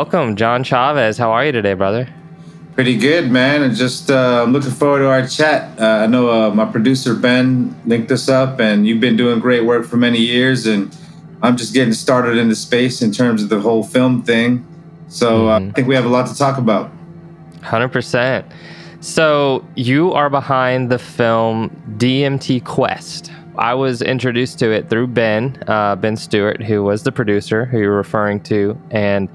[0.00, 1.18] Welcome, John Chavez.
[1.18, 2.08] How are you today, brother?
[2.74, 3.60] Pretty good, man.
[3.62, 5.78] And just uh, I'm looking forward to our chat.
[5.78, 9.66] Uh, I know uh, my producer Ben linked us up, and you've been doing great
[9.66, 10.66] work for many years.
[10.66, 10.96] And
[11.42, 14.66] I'm just getting started in the space in terms of the whole film thing.
[15.08, 15.68] So uh, Mhm.
[15.68, 16.90] I think we have a lot to talk about.
[17.62, 18.46] 100%.
[19.00, 23.30] So, you are behind the film DMT Quest.
[23.58, 27.80] I was introduced to it through Ben, uh, Ben Stewart, who was the producer who
[27.80, 28.78] you're referring to.
[28.90, 29.28] And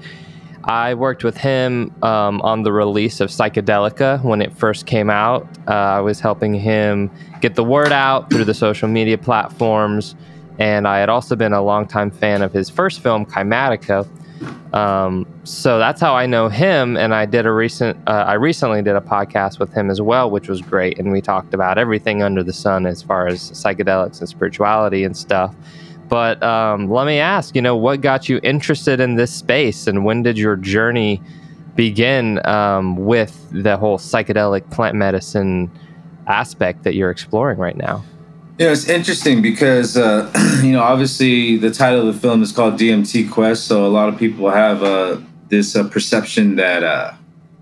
[0.66, 5.46] I worked with him um, on the release of Psychedelica when it first came out.
[5.68, 7.10] Uh, I was helping him
[7.40, 10.16] get the word out through the social media platforms.
[10.58, 14.08] And I had also been a longtime fan of his first film, Kymatica.
[14.74, 16.96] Um, so that's how I know him.
[16.96, 20.30] And I did a recent, uh, I recently did a podcast with him as well,
[20.30, 20.98] which was great.
[20.98, 25.16] And we talked about everything under the sun as far as psychedelics and spirituality and
[25.16, 25.54] stuff.
[26.08, 30.04] But um, let me ask, you know, what got you interested in this space and
[30.04, 31.20] when did your journey
[31.74, 35.70] begin um, with the whole psychedelic plant medicine
[36.26, 38.04] aspect that you're exploring right now?
[38.58, 42.52] You know, it's interesting because uh, you know, obviously, the title of the film is
[42.52, 45.18] called DMT Quest, so a lot of people have uh,
[45.48, 47.12] this uh, perception that uh,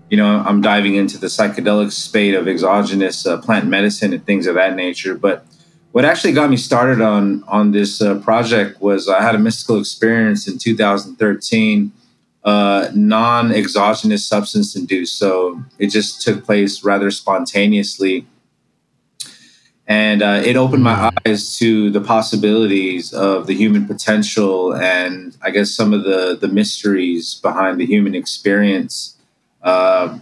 [0.09, 4.47] you know I'm diving into the psychedelic spate of exogenous uh, plant medicine and things
[4.47, 5.15] of that nature.
[5.15, 5.45] But
[5.95, 9.79] what actually got me started on on this uh, project was I had a mystical
[9.79, 11.89] experience in 2013,
[12.43, 15.17] uh, non-exogenous substance induced.
[15.17, 18.27] So it just took place rather spontaneously
[19.87, 25.49] and uh, it opened my eyes to the possibilities of the human potential and I
[25.49, 29.15] guess some of the the mysteries behind the human experience.
[29.61, 30.19] Uh,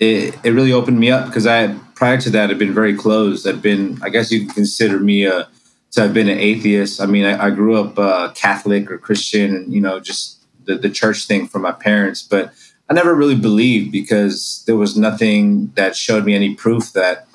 [0.00, 3.46] it it really opened me up because I prior to that had been very closed.
[3.46, 5.48] I've been I guess you can consider me a
[5.92, 7.00] to have been an atheist.
[7.00, 10.74] I mean I, I grew up uh, Catholic or Christian and you know just the
[10.74, 12.52] the church thing from my parents, but
[12.90, 17.28] I never really believed because there was nothing that showed me any proof that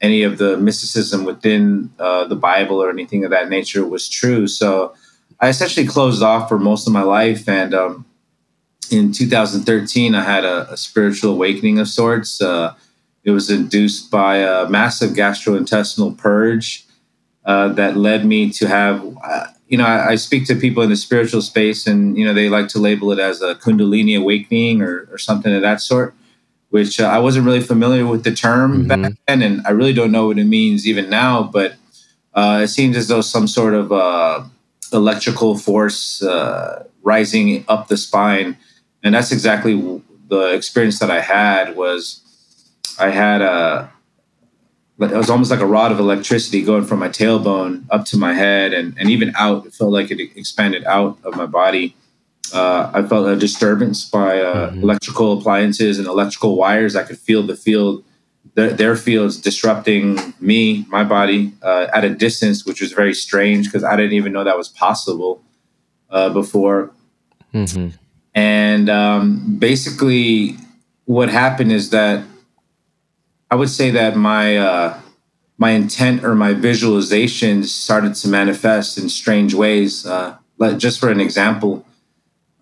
[0.00, 4.48] any of the mysticism within uh, the Bible or anything of that nature was true.
[4.48, 4.96] So
[5.38, 7.48] I essentially closed off for most of my life.
[7.48, 8.04] And um,
[8.90, 12.42] in 2013, I had a, a spiritual awakening of sorts.
[12.42, 12.74] Uh,
[13.28, 16.86] it was induced by a massive gastrointestinal purge
[17.44, 20.90] uh, that led me to have, uh, you know, I, I speak to people in
[20.90, 24.82] the spiritual space and, you know, they like to label it as a Kundalini awakening
[24.82, 26.14] or, or something of that sort
[26.70, 28.88] which uh, I wasn't really familiar with the term Mhm.
[28.88, 31.42] back then, and I really don't know what it means even now.
[31.42, 31.76] But
[32.34, 34.44] uh, it seems as though some sort of uh,
[34.92, 38.56] electrical force uh, rising up the spine,
[39.02, 41.76] and that's exactly the experience that I had.
[41.76, 42.20] Was
[42.98, 43.90] I had a
[45.00, 48.34] it was almost like a rod of electricity going from my tailbone up to my
[48.34, 49.64] head and, and even out.
[49.64, 51.94] It felt like it expanded out of my body.
[52.52, 54.82] Uh, I felt a disturbance by uh, Mhm.
[54.82, 56.96] electrical appliances and electrical wires.
[56.96, 58.02] I could feel the field,
[58.54, 63.66] their, their fields disrupting me, my body, uh, at a distance, which was very strange
[63.66, 65.42] because I didn't even know that was possible
[66.10, 66.90] uh, before.
[67.52, 67.88] hmm
[68.34, 70.56] And um, basically,
[71.04, 72.24] what happened is that
[73.50, 75.00] I would say that my uh,
[75.56, 80.06] my intent or my visualization started to manifest in strange ways.
[80.06, 80.36] Uh,
[80.76, 81.84] just for an example,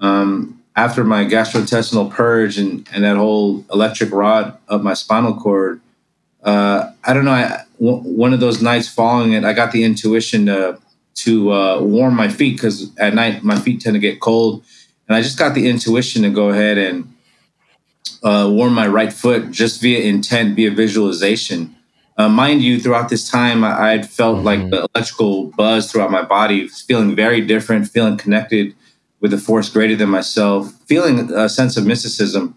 [0.01, 5.81] um, after my gastrointestinal purge and, and that whole electric rod up my spinal cord,
[6.43, 7.33] uh, I don't know.
[7.33, 10.79] I, w- one of those nights following it, I got the intuition to
[11.17, 14.63] to uh, warm my feet because at night my feet tend to get cold,
[15.09, 17.13] and I just got the intuition to go ahead and
[18.23, 21.75] uh, warm my right foot just via intent, via visualization.
[22.19, 24.71] Uh, mind you, throughout this time, I had felt like Mhm.
[24.71, 28.75] the electrical buzz throughout my body, feeling very different, feeling connected
[29.21, 32.55] with a force greater than myself, feeling a sense of mysticism.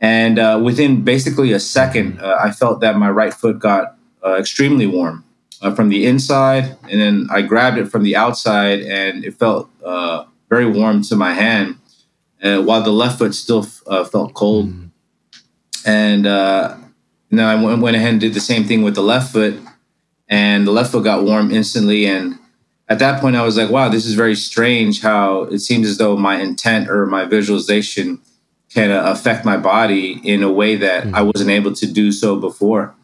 [0.00, 3.94] And uh, within basically a second, uh, I felt that my right foot got
[4.24, 5.24] uh, extremely warm
[5.60, 6.76] uh, from the inside.
[6.90, 11.16] And then I grabbed it from the outside, and it felt uh, very warm to
[11.16, 11.76] my hand,
[12.42, 14.72] uh, while the left foot still uh, felt cold.
[15.84, 16.76] And uh,
[17.30, 19.58] then I went went ahead and did the same thing with the left foot,
[20.28, 22.06] and the left foot got warm instantly.
[22.06, 22.38] And
[22.88, 25.98] at that point, I was like, wow, this is very strange how it seems as
[25.98, 28.20] though my intent or my visualization
[28.72, 32.36] can uh, affect my body in a way that I wasn't able to do so
[32.36, 32.94] before.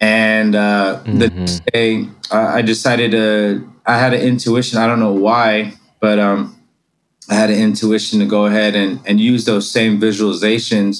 [0.00, 1.30] And uh, the Mhm.
[1.46, 3.68] next day, I I decided to.
[3.86, 4.78] I had an intuition.
[4.78, 6.56] I don't know why, but um,
[7.32, 10.94] I had an intuition to go ahead and and use those same visualizations,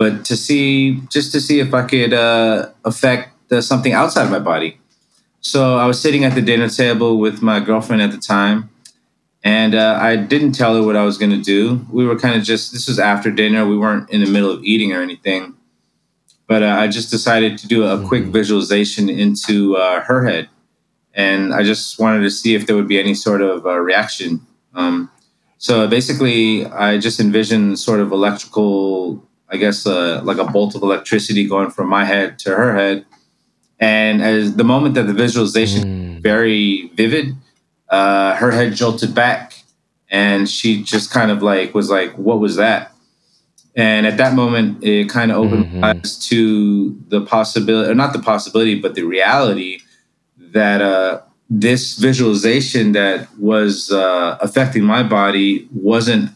[0.00, 4.32] but to see just to see if I could uh, affect uh, something outside of
[4.38, 4.70] my body.
[5.40, 8.68] So I was sitting at the dinner table with my girlfriend at the time,
[9.44, 11.86] and uh, I didn't tell her what I was going to do.
[11.90, 13.64] We were kind of just, this was after dinner.
[13.66, 15.54] We weren't in the middle of eating or anything.
[16.46, 18.32] But uh, I just decided to do a quick Mhm.
[18.32, 20.48] visualization into uh, her head.
[21.14, 24.30] And I just wanted to see if there would be any sort of uh, reaction.
[24.74, 25.10] Um,
[25.60, 30.82] so basically, I just envisioned sort of electrical, I guess, uh, like a bolt of
[30.82, 33.04] electricity going from my head to her head.
[33.78, 36.22] And as the moment that the visualization Mm.
[36.22, 37.34] very vivid.
[37.90, 39.64] Uh, her head jolted back,
[40.10, 42.92] and she just kind of like was like, "What was that?"
[43.76, 45.94] And at that moment, it kind of opened my Mhm.
[46.04, 49.80] eyes to the possibility, or not the possibility, but the reality
[50.52, 56.30] that uh, this visualization that was uh, affecting my body wasn't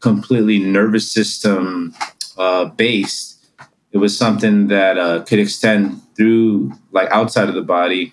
[0.00, 1.94] completely nervous system
[2.36, 3.46] uh, based.
[3.92, 8.12] It was something that uh, could extend through, like, outside of the body.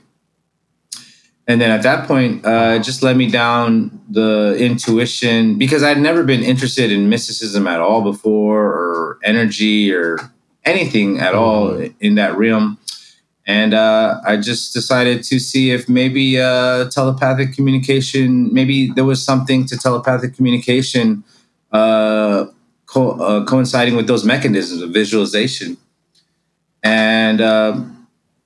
[1.48, 6.00] And then at that point uh, it just led me down the intuition because i'd
[6.00, 10.18] never been interested in mysticism at all before or energy or
[10.64, 12.78] anything at all in that realm
[13.48, 19.24] and uh, i just decided to see if maybe uh, telepathic communication maybe there was
[19.24, 21.24] something to telepathic communication
[21.72, 22.46] uh,
[22.86, 25.78] co- uh, coinciding with those mechanisms of visualization
[26.84, 27.96] and um,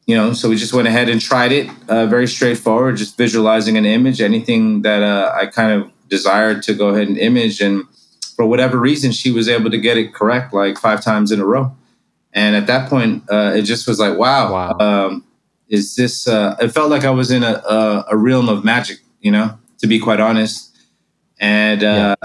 [0.10, 1.70] you know, so we just went ahead and tried it.
[1.88, 6.74] Uh, very straightforward, just visualizing an image, anything that uh, I kind of desired to
[6.74, 7.62] go ahead and image.
[7.62, 7.84] And
[8.36, 11.46] for whatever reason, she was able to get it correct like five times in a
[11.46, 11.76] row.
[12.34, 14.78] And at that point, uh, it just was like, wow, Wow.
[14.80, 15.26] Um,
[15.68, 16.28] is this?
[16.28, 19.58] Uh, it felt like I was in a, a, a realm of magic, you know,
[19.78, 20.76] to be quite honest.
[21.40, 22.16] And uh,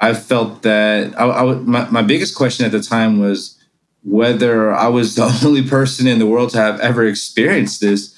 [0.00, 3.56] I felt that I, I w- my, my biggest question at the time was
[4.02, 8.14] whether I was the only person in the world to have ever experienced this.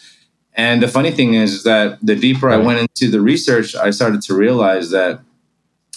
[0.54, 4.20] And the funny thing is, that the deeper I went into the research, I started
[4.22, 5.20] to realize that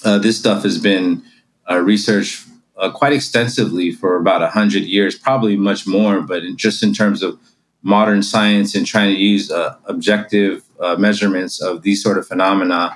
[0.05, 1.23] uh, this stuff has been
[1.69, 6.83] uh, researched uh, quite extensively for about 100 years, probably much more, but in, just
[6.83, 7.39] in terms of
[7.81, 12.95] modern science and trying to use uh, objective uh, measurements of these sort of phenomena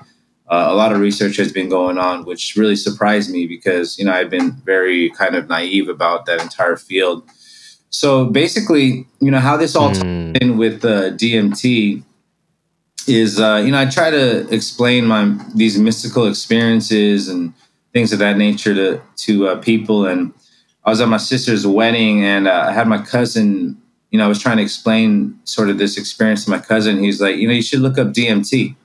[0.50, 4.06] uh, a lot of research has been going on, which really surprised me because you
[4.06, 7.24] know I've been very kind of naive about that entire field.
[7.90, 10.38] So basically, you know how this all ties Mm.
[10.42, 12.04] in with DMT
[13.08, 17.54] is uh, you know I try to explain my these mystical experiences and
[17.98, 20.06] things of that nature to to uh, people.
[20.06, 20.32] And
[20.86, 23.82] I was at my sister's wedding, and uh, I had my cousin.
[24.12, 27.04] You know, I was trying to explain sort of this experience to my cousin.
[27.04, 28.76] He's like, you know, you should look up DMT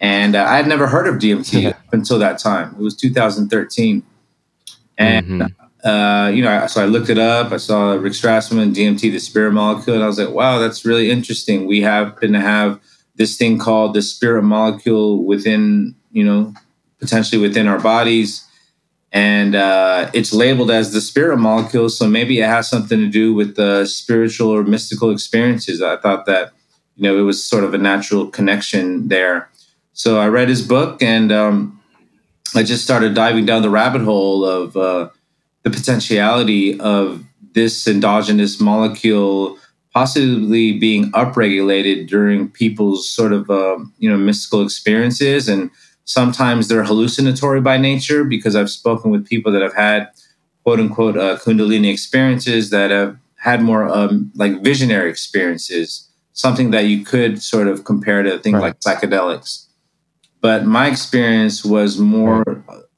[0.00, 1.72] and uh, I had never heard of DMT Yeah.
[1.92, 2.74] until that time.
[2.78, 4.02] It was 2013,
[4.98, 5.54] and Mhm.
[5.84, 7.52] uh, you know, so I looked it up.
[7.52, 11.10] I saw Rick Strassman, DMT, the spirit molecule, and I was like, wow, that's really
[11.10, 11.66] interesting.
[11.66, 12.78] We happen to have
[13.16, 16.52] this thing called the spirit molecule within, you know,
[17.00, 18.46] potentially within our bodies.
[19.12, 23.34] And uh, it's labeled as the spirit molecule, so maybe it has something to do
[23.34, 25.82] with the spiritual or mystical experiences.
[25.82, 26.52] I thought that,
[26.94, 29.50] you know, it was sort of a natural connection there.
[29.94, 31.80] So I read his book, and um,
[32.54, 35.08] I just started diving down the rabbit hole of uh,
[35.64, 39.58] the potentiality of this endogenous molecule
[39.92, 45.70] possibly being upregulated during people's sort of um, you know mystical experiences and
[46.10, 50.08] sometimes they're hallucinatory by nature because i've spoken with people that have had
[50.64, 56.84] quote unquote uh, kundalini experiences that have had more um, like visionary experiences something that
[56.86, 58.74] you could sort of compare to things Right.
[58.74, 59.66] like psychedelics
[60.40, 62.44] but my experience was more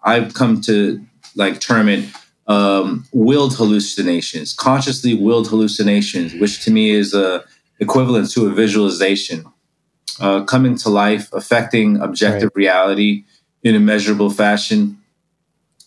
[0.02, 1.00] i've come to
[1.36, 2.04] like term it
[2.46, 7.42] um, willed hallucinations, consciously willed hallucinations, which to me is uh,
[7.78, 9.44] equivalent to a visualization,
[10.20, 13.24] uh, coming to life, affecting objective reality
[13.62, 14.98] in a measurable fashion.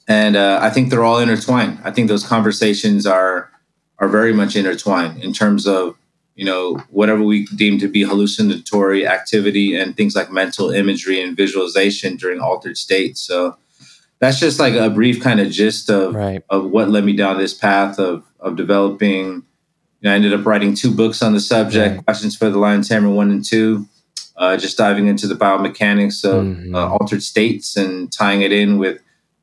[0.08, 1.80] And uh, I think they're all intertwined.
[1.84, 3.50] I think those conversations are
[3.98, 5.96] are very much intertwined in terms of
[6.36, 11.36] you know whatever we deem to be hallucinatory activity and things like mental imagery and
[11.36, 13.22] visualization during altered states.
[13.22, 13.58] So
[14.20, 16.44] that's just like a brief kind of gist of Right.
[16.50, 19.44] of what led me down this path of of developing.
[20.02, 22.06] You know, I ended up writing two books on the subject: Right.
[22.06, 23.88] Questions for the Lion Tamer One and Two.
[24.38, 26.76] Uh, just diving into the biomechanics of Mhm.
[26.76, 29.00] uh, altered states and tying it in with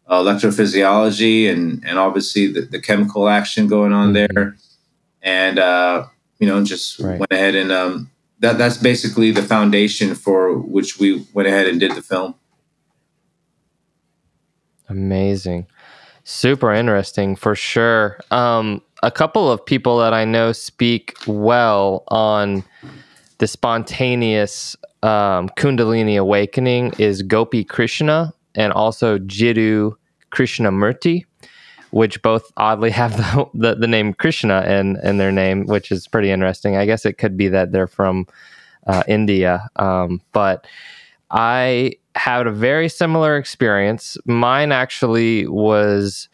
[0.06, 4.14] uh, electrophysiology and and obviously the, the chemical action going on Mhm.
[4.28, 4.56] there.
[5.22, 6.04] And uh,
[6.38, 7.18] you know, just Right.
[7.18, 11.80] went ahead and um, that that's basically the foundation for which we went ahead and
[11.80, 12.34] did the film.
[14.88, 15.66] Amazing.
[16.24, 18.18] Super interesting for sure.
[18.30, 22.62] Um, a couple of people that I know speak well on
[23.42, 29.96] the spontaneous um, Kundalini awakening is Gopi Krishna and also Jiddu
[30.30, 31.24] Krishnamurti,
[31.90, 36.06] which both oddly have the, the, the name Krishna in, in their name, which is
[36.06, 36.76] pretty interesting.
[36.76, 38.28] I guess it could be that they're from
[38.86, 39.68] uh, India.
[39.74, 40.64] Um, but
[41.32, 44.16] I had a very similar experience.
[44.24, 46.28] Mine actually was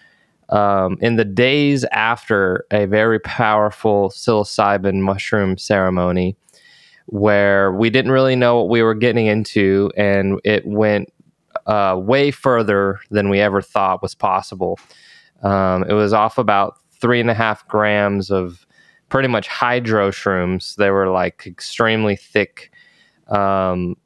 [0.51, 6.37] um, in the days after a very powerful psilocybin mushroom ceremony
[7.11, 11.11] where we didn't really know what we were getting into and it went
[11.67, 14.79] uh, way further than we ever thought was possible.
[15.43, 18.67] Um, it was off about three and a half grams of
[19.09, 20.77] pretty much hydro shrooms.
[20.77, 22.71] They were like extremely thick.
[23.29, 23.97] Um,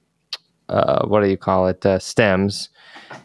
[0.68, 1.84] uh, what do you call it?
[1.84, 2.68] Uh, stems,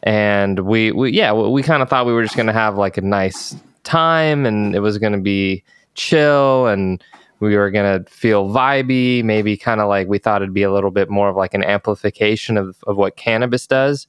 [0.03, 2.97] and we, we yeah, we, we kind of thought we were just gonna have like
[2.97, 7.03] a nice time, and it was gonna be chill, and
[7.39, 10.91] we were gonna feel vibey, maybe kind of like we thought it'd be a little
[10.91, 14.07] bit more of like an amplification of of what cannabis does.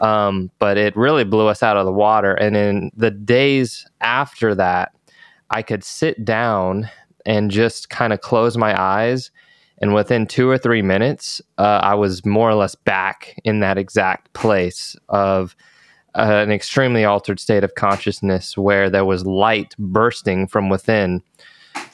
[0.00, 2.34] Um, but it really blew us out of the water.
[2.34, 4.92] And in the days after that,
[5.50, 6.88] I could sit down
[7.26, 9.30] and just kind of close my eyes.
[9.80, 13.78] And within two or three minutes, uh, I was more or less back in that
[13.78, 15.56] exact place of
[16.14, 21.22] uh, an extremely altered state of consciousness where there was light bursting from within.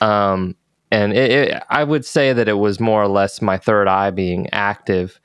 [0.00, 0.54] Um,
[0.90, 4.10] and it, it, I would say that it was more or less my third eye
[4.10, 5.20] being active.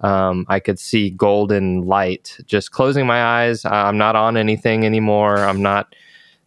[0.00, 2.38] Um, I could see golden light.
[2.46, 5.38] Just closing my eyes, I'm not on anything anymore.
[5.38, 5.94] I'm not.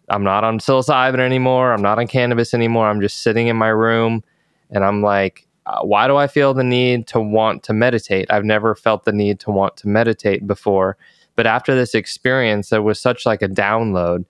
[0.09, 1.71] I'm not on psilocybin anymore.
[1.71, 2.89] I'm not on cannabis anymore.
[2.89, 4.23] I'm just sitting in my room,
[4.69, 8.29] and I'm like, uh, why do I feel the need to want to meditate?
[8.29, 10.97] I've never felt the need to want to meditate before,
[11.37, 14.25] but after this experience, there was such like a download,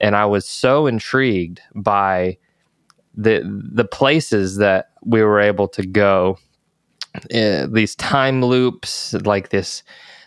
[0.00, 2.36] and I was so intrigued by
[3.14, 6.38] the the places that we were able to go
[7.34, 9.82] uh, these time loops like this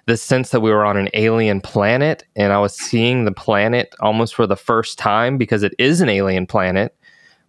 [0.06, 3.94] the sense that we were on an alien planet and i was seeing the planet
[4.02, 6.96] almost for the first time because it is an alien planet.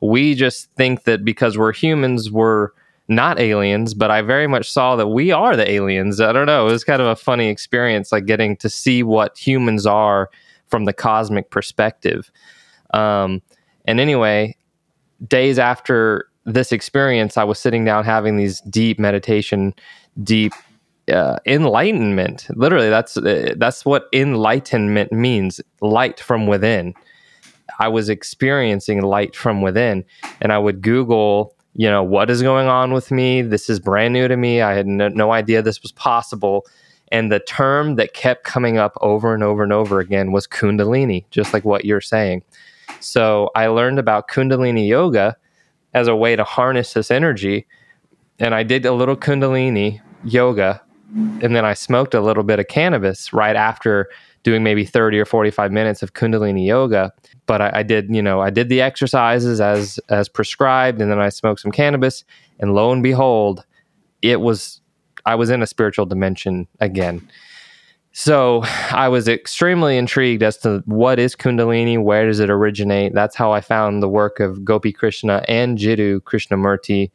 [0.01, 2.69] We just think that because we're humans we're
[3.09, 6.21] not aliens but i very much saw that we are the aliens.
[6.21, 6.69] I don't know.
[6.69, 10.31] It was kind of a funny experience like getting to see what humans are
[10.69, 12.31] from the cosmic perspective.
[12.93, 13.43] Um,
[13.85, 14.57] and anyway
[15.27, 19.75] days after this experience, I was sitting down having these deep meditation,
[20.23, 20.53] deep
[21.11, 22.47] uh, enlightenment.
[22.55, 25.61] Literally, that's uh, that's what enlightenment means.
[25.81, 26.95] Light from within.
[27.79, 30.05] I was experiencing light from within,
[30.41, 33.43] and I would Google, you know, what is going on with me.
[33.43, 34.61] This is brand new to me.
[34.61, 36.67] I had no, no idea this was possible.
[37.11, 41.25] And the term that kept coming up over and over and over again was Kundalini,
[41.31, 42.43] just like what you're saying.
[43.01, 45.37] So I learned about Kundalini yoga
[45.93, 47.67] as a way to harness this energy.
[48.39, 50.83] And I did a little Kundalini yoga.
[51.15, 54.09] And then I smoked a little bit of cannabis right after
[54.43, 57.13] doing maybe 30 or 45 minutes of Kundalini yoga.
[57.47, 61.19] But I, I did, you know, I did the exercises as as prescribed, and then
[61.19, 62.25] I smoked some cannabis.
[62.59, 63.65] And lo and behold,
[64.23, 64.81] it was
[65.27, 67.29] I was in a spiritual dimension again.
[68.17, 73.13] So I was extremely intrigued as to what is Kundalini, where does it originate?
[73.13, 77.11] That's how I found the work of Gopi Krishna and Jiddu Krishnamurti.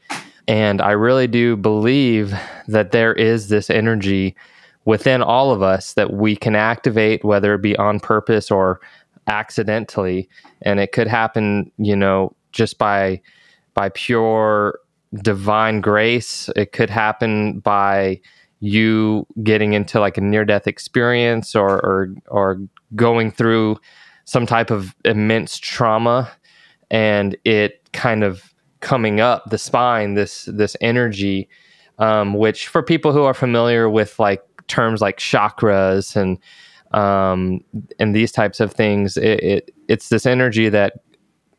[0.49, 2.33] And I really do believe
[2.67, 4.35] that there is this energy
[4.83, 8.81] within all of us that we can activate, whether it be on purpose or
[9.27, 10.27] accidentally.
[10.63, 13.21] And it could happen, you know, just by
[13.73, 14.77] by pure
[15.23, 16.49] divine grace.
[16.57, 18.19] It could happen by
[18.59, 22.59] you getting into like a near death experience or, or or
[22.95, 23.77] going through
[24.25, 26.29] some type of immense trauma
[26.91, 31.47] and it kind of coming up the spine this this energy
[31.99, 36.37] um, which for people who are familiar with like terms like chakras and
[36.91, 37.63] um,
[37.99, 40.93] and these types of things it, it it's this energy that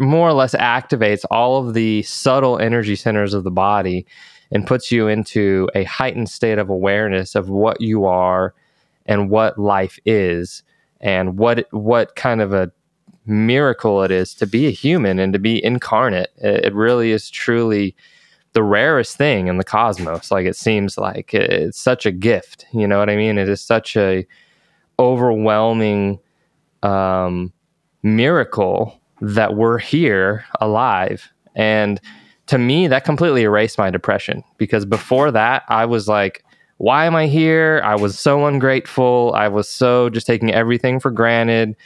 [0.00, 4.06] more or less activates all of the subtle energy centers of the body
[4.50, 8.54] and puts you into a heightened state of awareness of what you are
[9.06, 10.62] and what life is
[11.00, 12.72] and what what kind of a
[13.26, 16.30] miracle it is to be a human and to be incarnate.
[16.38, 17.94] It really is truly
[18.54, 20.30] the rarest thing in the cosmos.
[20.30, 23.36] Like it seems like it's such a gift you know what i mean?
[23.36, 24.26] It is such a
[24.98, 26.18] overwhelming
[26.82, 27.52] um,
[28.02, 32.00] miracle that we're here alive and
[32.50, 36.44] to me, that completely erased my depression because before that, I was like,
[36.78, 37.80] why am I here?
[37.84, 39.32] I was so ungrateful.
[39.36, 41.76] I was so just taking everything for granted.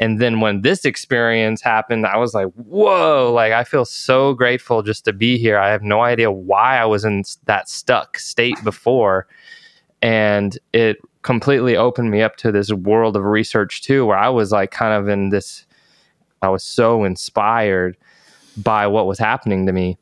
[0.00, 4.82] And then when this experience happened, I was like, whoa, like I feel so grateful
[4.82, 5.56] just to be here.
[5.56, 9.28] I have no idea why I was in that stuck state before.
[10.00, 14.50] And it completely opened me up to this world of research too, where I was
[14.50, 15.64] like kind of in this,
[16.42, 17.96] I was so inspired
[18.56, 19.96] by what was happening to me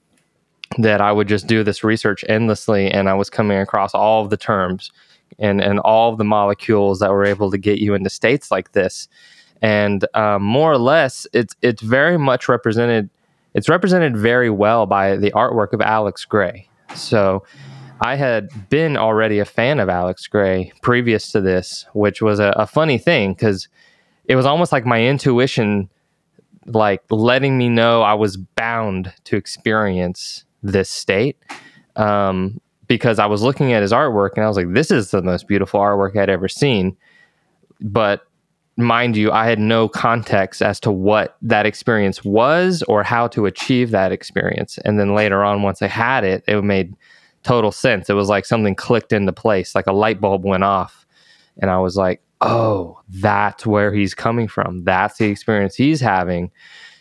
[0.79, 4.31] that I would just do this research endlessly and I was coming across all of
[4.31, 4.91] the terms
[5.39, 8.73] and, and all of the molecules that were able to get you into states like
[8.73, 9.09] this.
[9.63, 13.11] And um, more or less, it's it's very much represented.
[13.53, 16.67] It's represented very well by the artwork of Alex Grey.
[16.95, 17.45] So,
[18.01, 22.55] I had been already a fan of Alex Grey previous to this, which was a,
[22.57, 23.69] a funny thing because
[24.25, 25.91] it was almost like my intuition,
[26.75, 31.37] like letting me know I was bound to experience this state.
[31.97, 35.23] Um, because I was looking at his artwork and I was like, this is the
[35.23, 36.97] most beautiful artwork I'd ever seen.
[37.81, 38.27] But
[38.77, 43.47] mind you, I had no context as to what that experience was or how to
[43.47, 44.77] achieve that experience.
[44.85, 46.97] And then later on, once I had it, it made
[47.45, 48.11] total sense.
[48.11, 51.07] It was like something clicked into place, like a light bulb went off.
[51.63, 54.85] And I was like, oh, that's where he's coming from.
[54.85, 56.51] That's the experience he's having.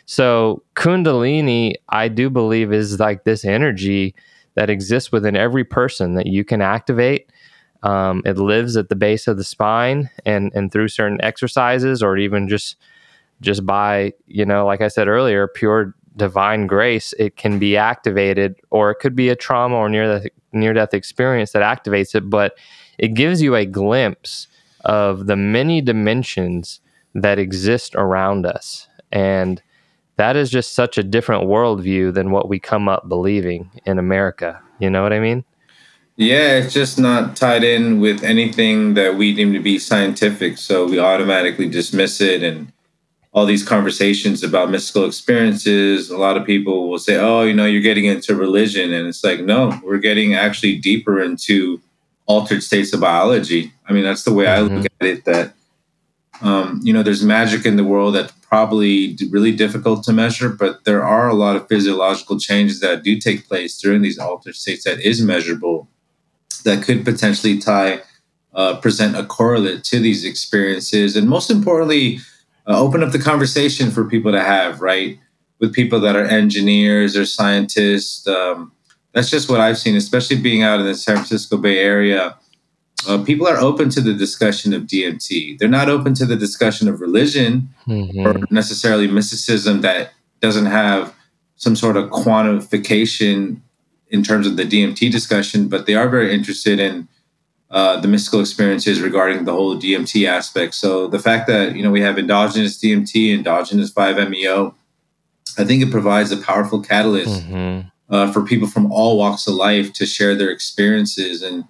[0.06, 4.16] So, Kundalini, I do believe, is like this energy
[4.56, 7.32] that exists within every person that you can activate
[7.84, 12.18] um, it lives at the base of the spine, and and through certain exercises, or
[12.18, 12.76] even just
[13.42, 18.56] just by you know, like I said earlier, pure divine grace, it can be activated,
[18.70, 22.30] or it could be a trauma or near death near death experience that activates it.
[22.30, 22.58] But
[22.98, 24.48] it gives you a glimpse
[24.82, 26.80] of the many dimensions
[27.14, 29.62] that exist around us, and
[30.18, 34.62] that is just such a different worldview than what we come up believing in America.
[34.80, 35.46] You know what I mean?
[36.18, 40.58] Yeah, it's just not tied in with anything that we deem to be scientific.
[40.58, 42.44] So we automatically dismiss it.
[42.44, 42.74] And
[43.32, 47.66] all these conversations about mystical experiences, a lot of people will say, oh, you know,
[47.66, 48.92] you're getting into religion.
[48.92, 51.80] And it's like, no, we're getting actually deeper into
[52.30, 53.74] altered states of biology.
[53.88, 54.74] I mean, that's the way mm-hmm.
[54.74, 55.54] I look at it that,
[56.42, 60.86] um, you know, there's magic in the world that's probably really difficult to measure, but
[60.86, 64.84] there are a lot of physiological changes that do take place during these altered states
[64.84, 65.90] that is measurable
[66.64, 68.02] that could potentially tie,
[68.54, 72.20] uh, present a correlate to these experiences, and most importantly,
[72.68, 75.20] uh, open up the conversation for people to have, right?
[75.60, 78.28] With people that are engineers or scientists.
[78.28, 78.72] Um,
[79.14, 82.38] that's just what I've seen, especially being out in the San Francisco Bay Area.
[83.08, 85.58] Uh, people are open to the discussion of DMT.
[85.58, 88.28] They're not open to the discussion of religion mm-hmm.
[88.28, 91.14] or necessarily mysticism that doesn't have
[91.56, 93.62] some sort of quantification
[94.10, 97.08] in terms of the DMT discussion, but they are very interested in
[97.72, 100.74] uh, the mystical experiences regarding the whole DMT aspect.
[100.74, 104.74] So the fact that you know we have endogenous DMT, endogenous 5-MeO,
[105.58, 107.88] I think it provides a powerful catalyst mm-hmm.
[108.10, 111.66] Uh, for people from all walks of life to share their experiences, and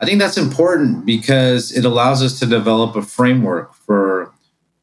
[0.00, 4.32] I think that's important because it allows us to develop a framework for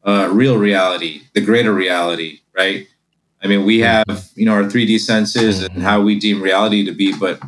[0.05, 2.87] uh, real reality, the greater reality, right?
[3.43, 6.91] I mean, we have, you know, our 3D senses and how we deem reality to
[6.91, 7.41] be, but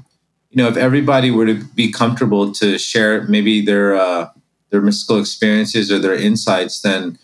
[0.52, 4.30] you know, if everybody were to be comfortable to share maybe their uh,
[4.70, 7.18] their mystical experiences or their insights, then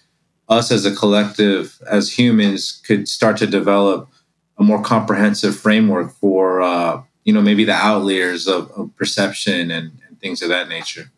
[0.48, 4.10] us as a collective, as humans, could start to develop
[4.58, 9.92] a more comprehensive framework for, uh, you know, maybe the outliers of, of perception and,
[10.08, 11.12] and things of that nature.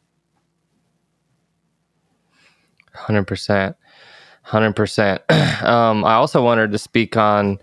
[2.93, 3.75] Hundred percent.
[4.43, 5.21] Hundred percent.
[5.59, 7.59] Um, I also wanted to speak on,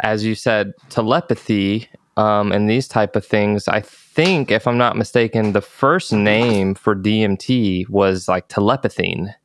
[0.00, 3.68] as you said, telepathy um, and these type of things.
[3.68, 9.36] I think, if I'm not mistaken, the first name for DMT was like telepathine,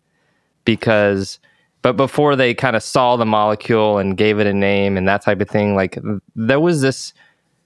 [0.65, 1.37] because,
[1.81, 5.21] but before they kind of saw the molecule and gave it a name and that
[5.21, 5.97] type of thing, like
[6.35, 7.13] there was this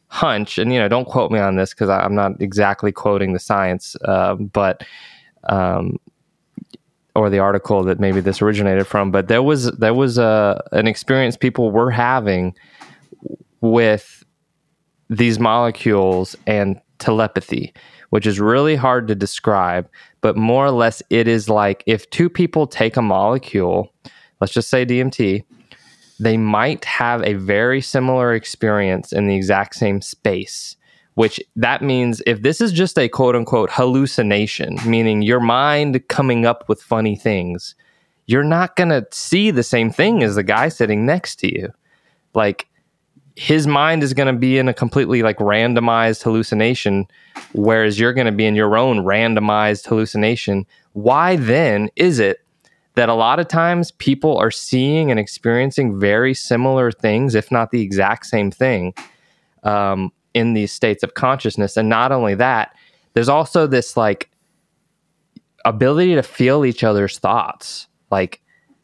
[0.08, 3.40] hunch, and you know, don't quote me on this because I'm not exactly quoting the
[3.40, 4.84] science, uh, but
[5.50, 6.00] um,
[7.16, 10.88] or the article that maybe this originated from, but there was there was a an
[10.88, 12.56] experience people were having
[13.62, 14.24] with
[15.10, 17.74] these molecules and telepathy,
[18.10, 19.88] which is really hard to describe,
[20.26, 23.94] but more or less it is like if two people take a molecule,
[24.42, 25.44] let's just say DMT,
[26.20, 30.78] they might have a very similar experience in the exact same space
[31.14, 36.48] which that means if this is just a quote unquote hallucination, meaning your mind coming
[36.48, 37.76] up with funny things,
[38.26, 41.72] you're not going to see the same thing as the guy sitting next to you.
[42.34, 42.68] Like
[43.36, 47.08] his mind is going to be in a completely like randomized hallucination
[47.54, 50.66] whereas you're going to be in your own randomized hallucination.
[50.94, 52.40] Why then is it
[52.96, 57.72] that a lot of times people are seeing and experiencing very similar things if not
[57.72, 58.94] the exact same thing
[59.64, 61.78] um, in these states of consciousness?
[61.78, 62.76] And not only that
[63.14, 64.30] there's also this like
[65.66, 67.88] ability to feel each other's thoughts.
[68.12, 68.42] Like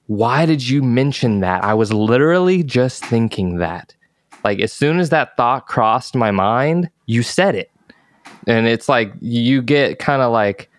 [0.08, 1.64] why did you mention that?
[1.64, 3.96] I was literally just thinking that
[4.44, 7.72] like as soon as that thought crossed my mind, you said it.
[8.48, 10.70] And it's like you get kind of like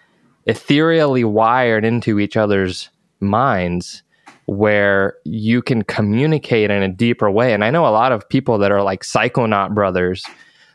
[0.46, 4.02] ethereally wired into each other's minds
[4.46, 7.54] where you can communicate in a deeper way.
[7.54, 10.24] And I know a lot of people that are like psychonaut brothers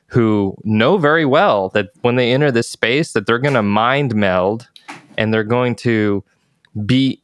[0.08, 4.16] who know very well that when they enter this space that they're going to mind
[4.16, 4.70] meld
[5.18, 6.24] and they're going to
[6.86, 7.22] be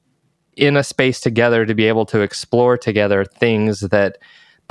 [0.57, 4.17] in a space together to be able to explore together things that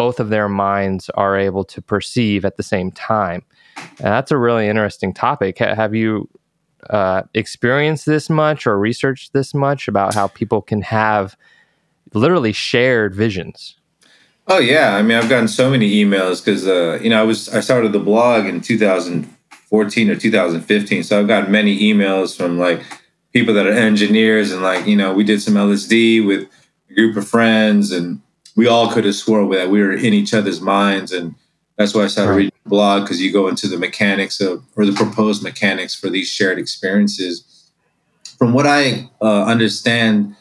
[0.02, 3.40] both of their minds are able to perceive at the same time.
[3.76, 5.58] And that's a really interesting topic.
[5.58, 6.28] have you
[6.90, 11.36] uh, experienced this much or researched this much about how people can have
[12.14, 13.76] literally shared visions?
[14.48, 17.48] Oh yeah, I mean I've gotten so many emails because uh, you know I was
[17.48, 22.82] I started the blog in 2014 or 2015, so I've gotten many emails from like
[23.32, 26.50] people that are engineers and like you know we did some LSD with
[26.90, 28.20] a group of friends and
[28.56, 31.34] we all could have swore that we were in each other's minds and
[31.76, 32.36] that's why I started right.
[32.36, 36.08] reading the blog because you go into the mechanics of or the proposed mechanics for
[36.10, 37.70] these shared experiences.
[38.38, 40.36] From what I uh, understand,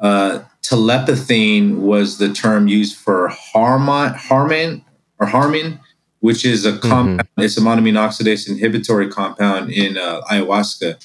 [0.00, 4.84] uh, telepathine was the term used for harmon, harmon
[5.18, 5.78] or harmine,
[6.20, 7.20] which is a compound.
[7.20, 7.42] Mm-hmm.
[7.42, 11.04] It's a monoamine oxidase inhibitory compound in uh, ayahuasca.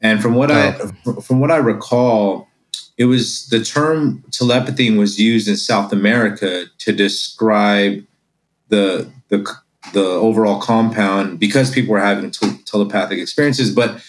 [0.00, 0.54] And from what oh.
[0.54, 2.48] I from what I recall,
[3.02, 8.04] it was the term telepathy was used in South America to describe
[8.68, 9.44] the the
[9.92, 13.74] the overall compound because people were having t- telepathic experiences.
[13.74, 14.00] But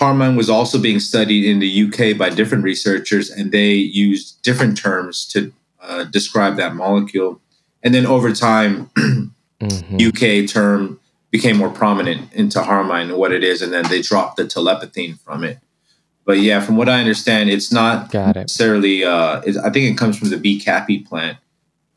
[0.00, 4.76] Harmine was also being studied in the UK by different researchers, and they used different
[4.76, 7.40] terms to uh, describe that molecule.
[7.84, 8.86] And then over time,
[9.60, 9.96] mm-hmm.
[10.08, 10.98] UK term
[11.30, 15.14] became more prominent into Harmine and what it is, and then they dropped the telepathine
[15.14, 15.58] from it.
[16.24, 18.40] But yeah, from what I understand, it's not Got it.
[18.42, 19.04] necessarily.
[19.04, 21.38] Uh, I think it comes from the B caapi plant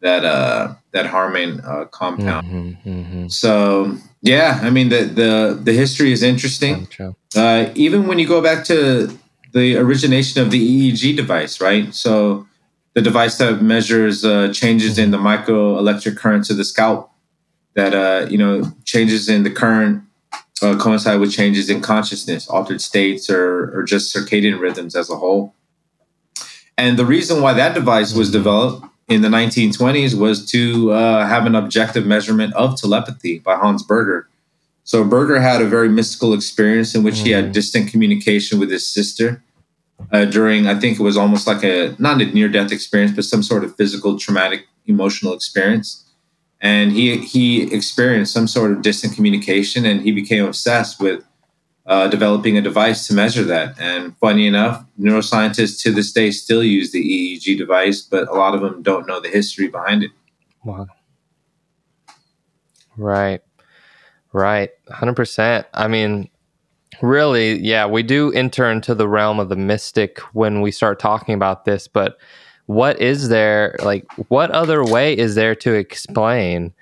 [0.02, 2.48] that uh, that harmine uh, compound.
[2.48, 3.28] Mm-hmm, mm-hmm.
[3.28, 6.88] So yeah, I mean the the the history is interesting.
[7.36, 9.16] Uh, even when you go back to
[9.54, 11.94] the origination of the EEG device, right?
[11.94, 12.48] So
[12.94, 17.12] the device that measures uh, changes in the microelectric currents of the scalp,
[17.76, 20.04] that uh, you know changes in the current
[20.62, 25.15] uh, coincide with changes in consciousness, altered states, or, or just circadian rhythms as a
[25.15, 25.54] whole.
[26.78, 31.46] And the reason why that device was developed in the 1920s was to uh, have
[31.46, 34.28] an objective measurement of telepathy by Hans Berger.
[34.84, 37.54] So Berger had a very mystical experience in which he had mm-hmm.
[37.54, 39.44] distant communication with his sister
[40.12, 43.26] uh, during, I think it was almost like a not a near death experience, but
[43.26, 46.05] some sort of physical traumatic emotional experience
[46.65, 51.23] and he he experienced some sort of distant communication and he became obsessed with
[51.86, 53.80] uh, developing a device to measure that.
[53.80, 58.56] And funny enough neuroscientists to this day still use the eeg device but a lot
[58.56, 60.12] of them don't know the history behind it.
[60.63, 60.88] Wow.
[62.97, 63.41] Right.
[64.34, 64.71] Right.
[64.89, 66.30] 100% i mean
[67.01, 71.36] really yeah we do enter into the realm of the mystic when we start talking
[71.36, 72.17] about this but
[72.67, 76.73] what is there like what other way is there to explain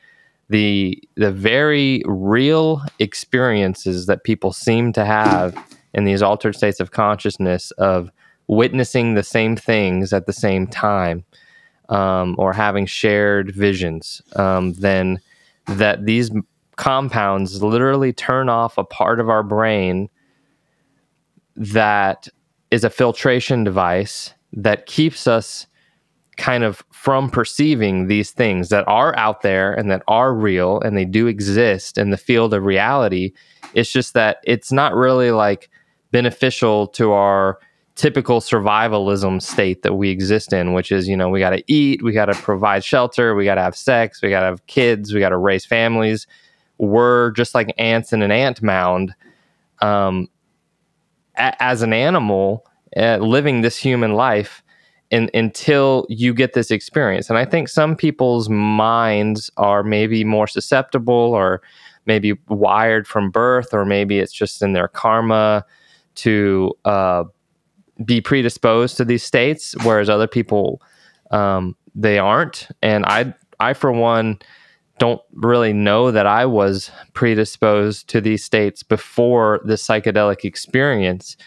[0.49, 5.57] the the very real experiences that people seem to have
[5.93, 8.09] in these altered states of consciousness of
[8.47, 11.23] witnessing the same things at the same time
[11.89, 15.19] um, or having shared visions um, then
[15.67, 16.31] that these
[16.75, 20.09] compounds literally turn off a part of our brain
[21.55, 22.27] that
[22.71, 25.67] is a filtration device that keeps us
[26.37, 30.97] kind of from perceiving these things that are out there and that are real and
[30.97, 33.33] they do exist in the field of reality.
[33.73, 35.69] It's just that it's not really like
[36.11, 37.59] beneficial to our
[37.95, 42.01] typical survivalism state that we exist in, which is, you know, we got to eat,
[42.01, 45.13] we got to provide shelter, we got to have sex, we got to have kids,
[45.13, 46.25] we got to raise families.
[46.79, 49.13] We're just like ants in an ant mound.
[49.81, 50.29] Um,
[51.37, 52.65] a- as an animal,
[52.97, 54.62] uh, living this human life,
[55.13, 57.29] in, until you get this experience.
[57.29, 61.61] And I think some people's minds are maybe more susceptible or
[62.07, 65.63] maybe wired from birth, or maybe it's just in their karma
[66.15, 67.25] to uh,
[68.03, 70.81] be predisposed to these states, whereas other people
[71.29, 72.69] um, they aren't.
[72.81, 74.39] And I, I for one,
[74.97, 81.37] don't really know that I was predisposed to these states before the psychedelic experience.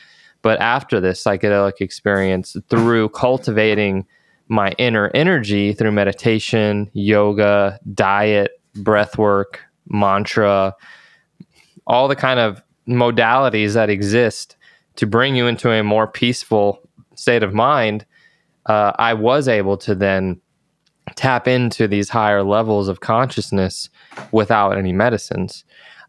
[0.46, 4.06] But after this psychedelic experience, through cultivating
[4.46, 10.72] my inner energy through meditation, yoga, diet, breath work, mantra,
[11.88, 14.56] all the kind of modalities that exist
[14.94, 16.78] to bring you into a more peaceful
[17.16, 18.06] state of mind,
[18.66, 20.40] uh, I was able to then
[21.16, 23.90] tap into these higher levels of consciousness
[24.30, 25.64] without any medicines.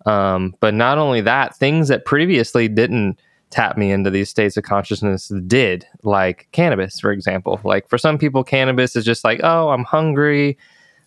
[0.05, 4.63] Um, but not only that, things that previously didn't tap me into these states of
[4.63, 7.59] consciousness did, like cannabis, for example.
[7.63, 10.57] Like for some people, cannabis is just like, oh, I'm hungry.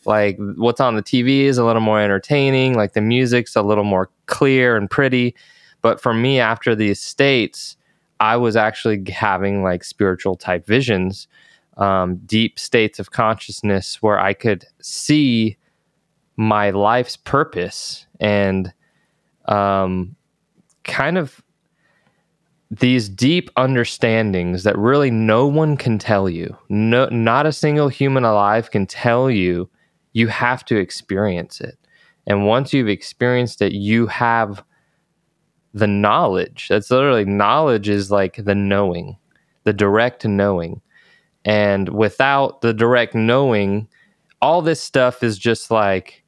[0.07, 2.75] Like what's on the TV is a little more entertaining.
[2.75, 5.35] Like the music's a little more clear and pretty.
[5.83, 7.77] But for me, after these states,
[8.21, 11.29] I was actually having like spiritual type visions,
[11.77, 15.57] um, deep states of consciousness where I could see
[16.37, 18.73] my life's purpose and
[19.47, 20.17] um,
[20.85, 21.43] kind of
[22.71, 26.57] these deep understandings that really no one can tell you.
[26.69, 29.69] No, not a single human alive can tell you.
[30.13, 31.77] You have to experience it.
[32.27, 34.63] And once you've experienced it, you have
[35.75, 36.69] the knowledge.
[36.69, 39.17] That's literally knowledge is like the knowing,
[39.65, 40.81] the direct knowing.
[41.45, 43.89] And without the direct knowing,
[44.41, 46.25] all this stuff is just like,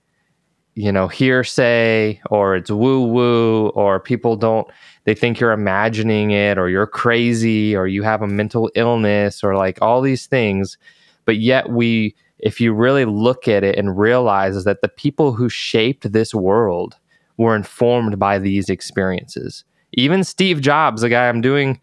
[0.75, 4.67] you know, hearsay or it's woo woo or people don't,
[5.05, 9.57] they think you're imagining it or you're crazy or you have a mental illness or
[9.57, 10.79] like all these things.
[11.25, 15.33] But yet, we, if you really look at it and realize is that the people
[15.33, 16.97] who shaped this world,
[17.37, 19.65] were informed by these experiences.
[19.93, 21.81] Even Steve Jobs, the guy I'm doing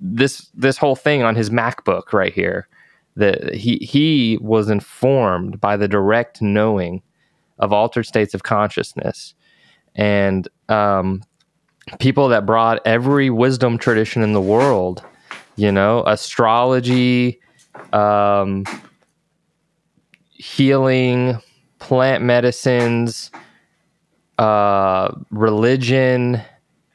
[0.00, 2.68] this this whole thing on his MacBook right here,
[3.16, 7.02] that he he was informed by the direct knowing
[7.60, 9.34] of altered states of consciousness,
[9.94, 11.22] and um,
[12.00, 15.04] people that brought every wisdom tradition in the world,
[15.56, 17.40] you know, astrology,
[17.92, 18.64] um,
[20.32, 21.38] healing,
[21.78, 23.30] plant medicines
[24.40, 26.40] uh, religion,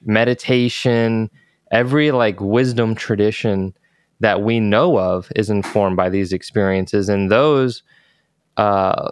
[0.04, 1.30] meditation,
[1.72, 3.72] every like wisdom tradition
[4.20, 7.84] that we know of is informed by these experiences, and those
[8.58, 9.12] uh,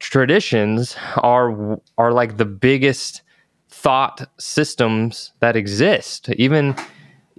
[0.00, 3.22] traditions are are like the biggest
[3.68, 6.28] thought systems that exist.
[6.30, 6.74] Even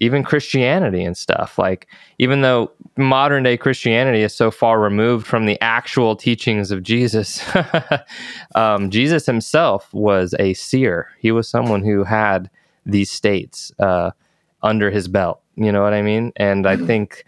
[0.02, 1.60] even Christianity and stuff.
[1.60, 6.82] Like, even though modern day Christianity is so far removed from the actual teachings of
[6.82, 7.40] Jesus,
[8.56, 11.10] um, Jesus himself was a seer.
[11.20, 12.50] He was someone who had
[12.84, 14.10] these states uh,
[14.64, 15.40] under his belt.
[15.56, 16.34] You know what I mean?
[16.36, 17.24] And I think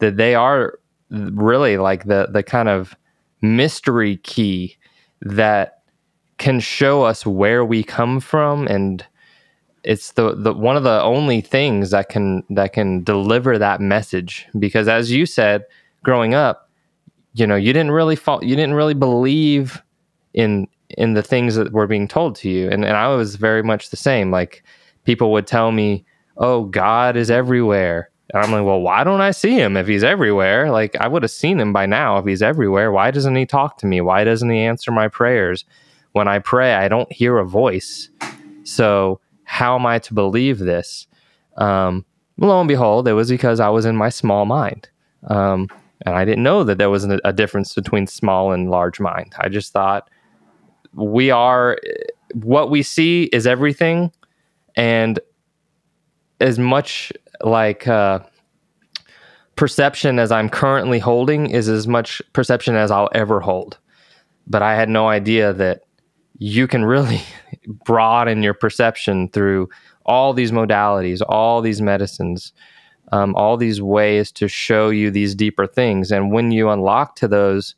[0.00, 2.96] that they are really like the the kind of
[3.40, 4.76] mystery key
[5.20, 5.82] that
[6.38, 9.04] can show us where we come from and
[9.84, 14.46] it's the, the one of the only things that can that can deliver that message.
[14.58, 15.64] Because as you said
[16.02, 16.70] growing up
[17.34, 19.82] you know you didn't really fall you didn't really believe
[20.34, 22.68] in in the things that were being told to you.
[22.68, 24.30] And, and i was very much the same.
[24.30, 24.62] Like
[25.04, 26.04] people would tell me
[26.36, 30.04] oh god is everywhere and i'm like well why don't i see him if he's
[30.04, 33.46] everywhere like i would have seen him by now if he's everywhere why doesn't he
[33.46, 35.64] talk to me why doesn't he answer my prayers
[36.12, 38.10] when i pray i don't hear a voice
[38.66, 41.06] so how am I to believe this?
[41.56, 42.04] Um,
[42.36, 44.90] lo and behold, it was because I was in my small mind.
[45.28, 45.68] Um,
[46.04, 49.34] and I didn't know that there was a, difference between small and large mind.
[49.38, 50.10] I just thought
[50.92, 51.78] we are
[52.34, 54.12] what we see is everything.
[54.74, 55.20] And
[56.40, 57.12] as much
[57.42, 58.20] like uh,
[59.56, 63.78] perception as I'm currently holding is as much perception as I'll ever hold.
[64.46, 65.82] But I had no idea that
[66.38, 67.22] you can really
[67.84, 69.68] broaden your perception through
[70.04, 72.52] all these modalities, all these medicines,
[73.12, 76.12] um, all these ways to show you these deeper things.
[76.12, 77.74] And when you unlock to those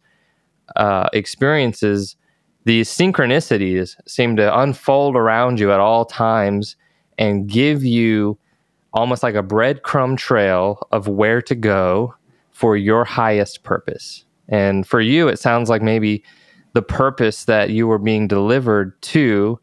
[0.77, 2.17] uh, experiences,
[2.65, 6.77] these synchronicities seem to unfold around you at all times
[7.17, 8.39] and give you
[8.93, 12.15] almost like a breadcrumb trail of where to go
[12.51, 14.25] for your highest purpose.
[14.49, 16.25] And for you, it sounds like maybe
[16.73, 19.59] the purpose that you were being delivered to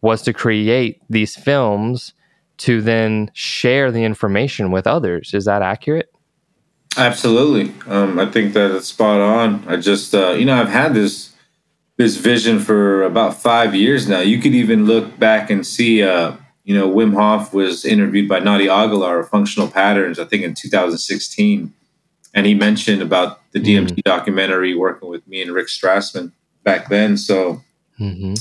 [0.00, 2.14] was to create these films
[2.58, 5.34] to then share the information with others.
[5.34, 6.12] Is that accurate?
[6.96, 7.72] Absolutely.
[7.86, 9.64] Um, I think that it's spot on.
[9.68, 11.32] I just, uh, you know, I've had this
[11.96, 14.20] this vision for about five years now.
[14.20, 16.32] You could even look back and see, uh,
[16.68, 20.52] you know, Wim Hof was interviewed by Naudi Aguilar of Functional Patterns, I think in
[20.52, 21.72] 2016,
[22.34, 24.02] and he mentioned about the DMT mm.
[24.02, 26.32] documentary working with me and Rick Strassman
[26.64, 27.16] back then.
[27.16, 27.62] So
[28.00, 28.34] Mm-hmm.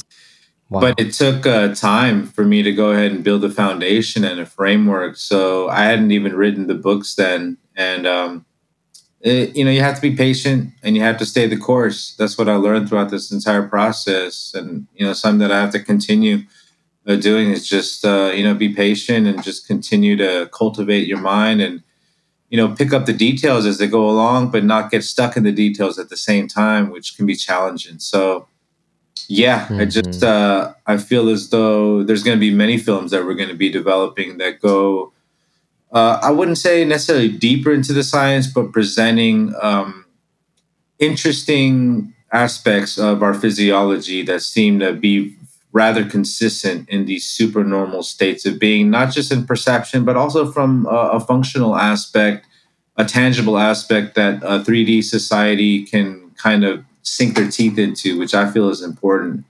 [0.70, 0.82] Wow.
[0.82, 4.40] But it took uh, time for me to go ahead and build a foundation and
[4.40, 5.16] a framework.
[5.16, 8.46] So I hadn't even written the books then, and um,
[9.22, 12.16] it, you know, you have to be patient and you have to stay the course.
[12.18, 15.72] That's what I learned throughout this entire process, and you know, something that I have
[15.72, 16.40] to continue
[17.16, 21.62] doing is just uh, you know be patient and just continue to cultivate your mind
[21.62, 21.82] and
[22.50, 25.44] you know pick up the details as they go along, but not get stuck in
[25.44, 28.00] the details at the same time, which can be challenging.
[28.00, 28.48] So
[29.30, 29.80] yeah, mm-hmm.
[29.80, 33.36] I just uh, I feel as though there's going to be many films that we're
[33.36, 35.14] going to be developing that go.
[35.92, 40.06] Uh, I wouldn't say necessarily deeper into the science, but presenting um,
[41.00, 45.38] interesting aspects of our physiology that seem to be
[45.72, 50.86] rather consistent in these supernormal states of being, not just in perception, but also from
[50.88, 52.48] a, a functional aspect,
[52.96, 58.34] a tangible aspect that a 3D society can kind of sink their teeth into, which
[58.34, 59.46] I feel is important.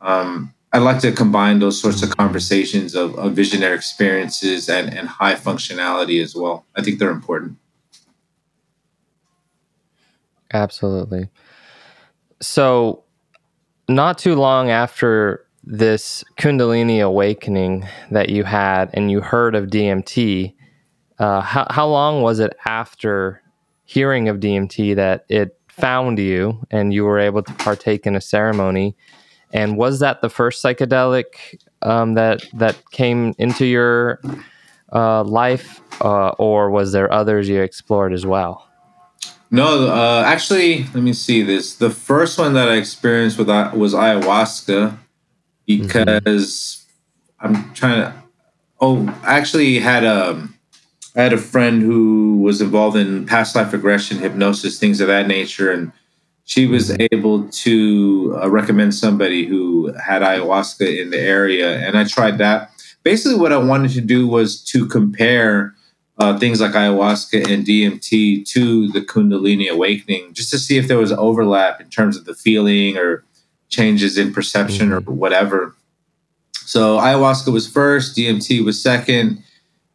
[0.00, 5.08] Um, I'd like to combine those sorts of conversations of, of visionary experiences and, and
[5.08, 6.64] high functionality as well.
[6.76, 7.58] I think they're important.
[10.52, 11.28] Absolutely.
[12.40, 13.04] So,
[13.94, 20.54] not too long after this Kundalini awakening that you had and you heard of DMT,
[21.18, 23.42] uh, how, how long was it after
[23.84, 28.20] hearing of DMT that it found you and you were able to partake in a
[28.20, 28.96] ceremony.
[29.52, 34.20] And was that the first psychedelic um, that that came into your
[34.92, 38.69] uh, life, uh, or was there others you explored as well?
[39.50, 41.74] No, uh, actually, let me see this.
[41.74, 44.96] The first one that I experienced with was ayahuasca
[45.66, 46.86] because
[47.42, 47.56] mm-hmm.
[47.56, 48.14] I'm trying to.
[48.80, 50.54] Oh, actually, had a um,
[51.16, 55.72] had a friend who was involved in past life regression, hypnosis, things of that nature,
[55.72, 55.92] and
[56.44, 57.06] she was mm-hmm.
[57.12, 62.70] able to uh, recommend somebody who had ayahuasca in the area, and I tried that.
[63.02, 65.74] Basically, what I wanted to do was to compare
[66.20, 70.98] uh, things like ayahuasca and DMT to the Kundalini awakening, just to see if there
[70.98, 73.24] was overlap in terms of the feeling or
[73.68, 75.08] changes in perception mm-hmm.
[75.08, 75.74] or whatever.
[76.52, 79.42] So ayahuasca was first, DMT was second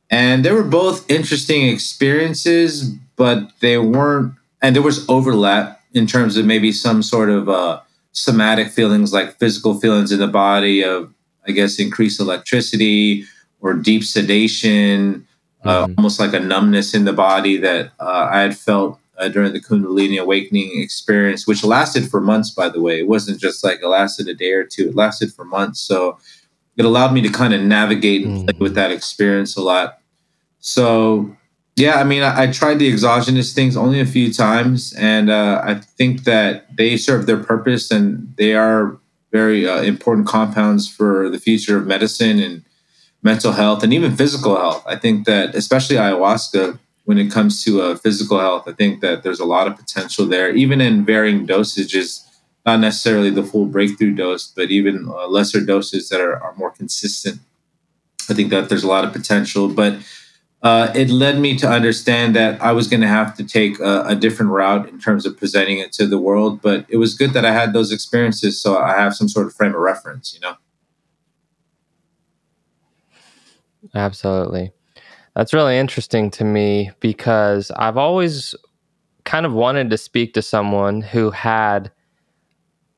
[0.09, 6.37] and they were both interesting experiences, but they weren't, and there was overlap in terms
[6.37, 7.81] of maybe some sort of uh,
[8.11, 11.13] somatic feelings, like physical feelings in the body of,
[11.47, 13.25] I guess, increased electricity
[13.61, 15.27] or deep sedation,
[15.65, 15.93] uh, mm-hmm.
[15.97, 19.61] almost like a numbness in the body that uh, I had felt uh, during the
[19.61, 22.99] Kundalini awakening experience, which lasted for months, by the way.
[22.99, 25.79] It wasn't just like it lasted a day or two, it lasted for months.
[25.79, 26.19] So
[26.77, 28.75] it allowed me to kind of navigate and play with mm.
[28.75, 29.99] that experience a lot.
[30.59, 31.35] So
[31.75, 35.61] yeah, I mean, I, I, tried the exogenous things only a few times, and uh,
[35.63, 38.97] I think that they serve their purpose, and they are
[39.31, 42.63] very uh, important compounds for the future of medicine and
[43.25, 44.83] mental health, and even physical health.
[44.85, 49.23] I think that, especially ayahuasca, when it comes to uh, physical health, I think that
[49.23, 52.21] there's a lot of potential there, even in varying dosages
[52.65, 56.71] not necessarily the full breakthrough dose, but even uh, lesser doses that are, are more
[56.71, 57.39] consistent.
[58.29, 59.93] I think that there's a lot of potential, but
[60.63, 64.05] uh, it led me to understand that I was going to have to take a,
[64.07, 66.59] a, different route in terms of presenting it to the world.
[66.59, 69.53] But it was good that I had those experiences, so I have some sort of
[69.53, 70.55] frame of reference, you know.
[73.95, 74.71] Absolutely,
[75.35, 78.55] that's really interesting to me because I've always
[79.25, 81.91] kind of wanted to speak to someone who had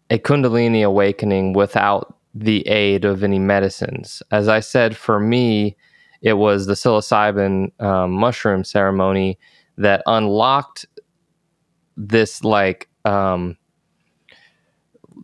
[0.10, 4.24] a Kundalini awakening without the aid of any medicines.
[4.32, 5.76] As I said, for me,
[6.22, 9.38] it was the psilocybin um, mushroom ceremony
[9.78, 10.86] that unlocked
[11.98, 13.58] this, like, um,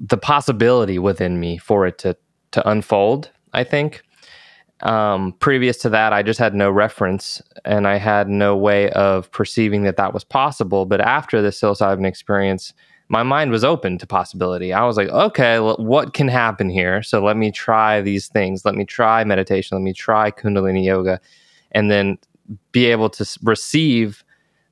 [0.02, 2.16] the possibility within me for it to
[2.52, 3.32] to unfold.
[3.54, 4.04] I think.
[4.84, 9.32] Um, previous to that, I just had no reference and I had no way of
[9.32, 10.86] perceiving that that was possible.
[10.86, 12.74] But after the psilocybin experience,
[13.08, 14.74] my mind was open to possibility.
[14.74, 17.02] I was like, okay, well, what can happen here?
[17.02, 18.66] So let me try these things.
[18.66, 19.78] Let me try meditation.
[19.78, 21.20] Let me try Kundalini yoga,
[21.72, 22.18] and then
[22.72, 24.24] be able to receive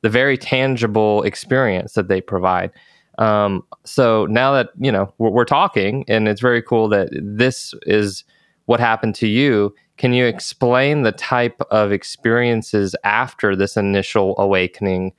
[0.02, 2.72] the very tangible experience that they provide.
[3.18, 7.74] Um, so now that you know we're, we're talking, and it's very cool that this
[7.84, 8.24] is
[8.66, 9.74] what happened to you.
[10.02, 15.14] Can you explain the type of experiences after this initial awakening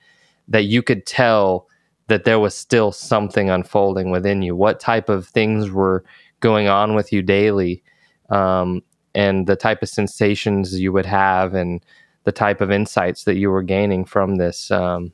[0.49, 1.68] that you could tell?
[2.09, 4.55] that there was still something unfolding within you.
[4.55, 6.05] What type of things were
[6.41, 7.83] going on with you daily,
[8.28, 8.83] um,
[9.14, 11.83] and the type of sensations you would have, and
[12.24, 15.11] the type of insights that you were gaining from this um,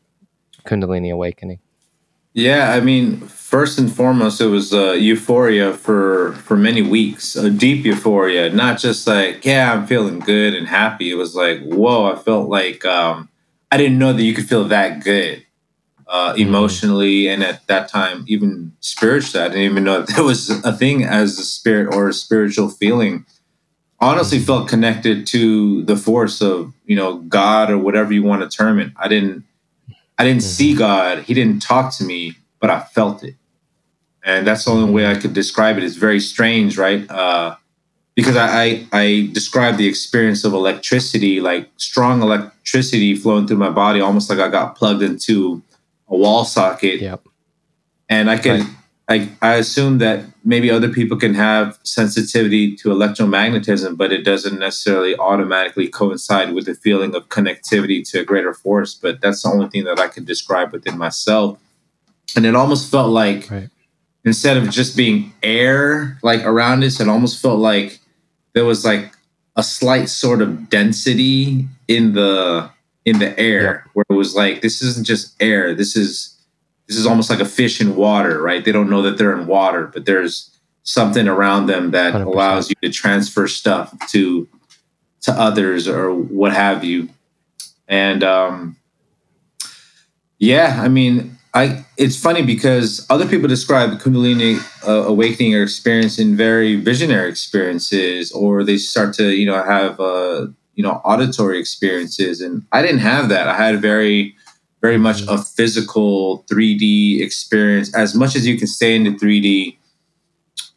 [0.66, 1.60] Kundalini awakening.
[2.38, 7.50] Yeah, I mean, first and foremost, it was uh, euphoria for for many weeks, a
[7.50, 11.10] deep euphoria, not just like yeah, I'm feeling good and happy.
[11.10, 13.28] It was like whoa, I felt like um,
[13.72, 15.44] I didn't know that you could feel that good
[16.06, 16.42] uh, Mm-hmm.
[16.42, 20.72] emotionally, and at that time, even spiritually, I didn't even know that there was a
[20.72, 23.26] thing as a spirit or a spiritual feeling.
[23.98, 28.56] Honestly, felt connected to the force of you know God or whatever you want to
[28.56, 28.92] term it.
[28.96, 29.42] I didn't
[30.18, 31.20] I didn't see God.
[31.20, 33.34] He didn't talk to me, but I felt it.
[34.24, 35.84] And that's the only way I could describe it.
[35.84, 37.08] It's very strange, right?
[37.08, 37.56] Uh,
[38.14, 43.70] because I, I, I describe the experience of electricity, like strong electricity flowing through my
[43.70, 45.62] body, almost like I got plugged into
[46.08, 47.00] a wall socket.
[47.00, 47.22] Yep.
[48.08, 48.68] And I can, Right.
[49.08, 54.58] I, I assume that maybe other people can have sensitivity to electromagnetism, but it doesn't
[54.58, 58.94] necessarily automatically coincide with the feeling of connectivity to a greater force.
[58.94, 61.58] But that's the only thing that I could describe within myself.
[62.36, 63.70] And it almost felt like Right.
[64.26, 68.00] instead of just being air like around us, it almost felt like
[68.52, 69.12] there was like
[69.56, 72.70] a slight sort of density in the
[73.06, 76.37] in the air where it was like this isn't just air this is
[76.88, 78.64] this is almost like a fish in water right?
[78.64, 80.50] They don't know that they're in water but there's
[80.82, 82.26] something around them that 100%.
[82.26, 84.48] allows you to transfer stuff to
[85.20, 87.08] to others or what have you.
[87.88, 88.76] And um
[90.40, 96.16] yeah i mean i it's funny because other people describe kundalini uh, awakening or experience
[96.16, 100.46] in very visionary experiences or they start to you know have uh
[100.78, 102.40] you know auditory experiences.
[102.40, 103.48] And i didn't have that.
[103.48, 104.36] I had very
[104.80, 109.76] very much a physical 3d experience as much as you can stay in the 3d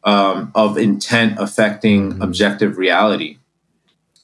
[0.04, 2.24] um, of intent affecting Mhm.
[2.24, 3.38] objective reality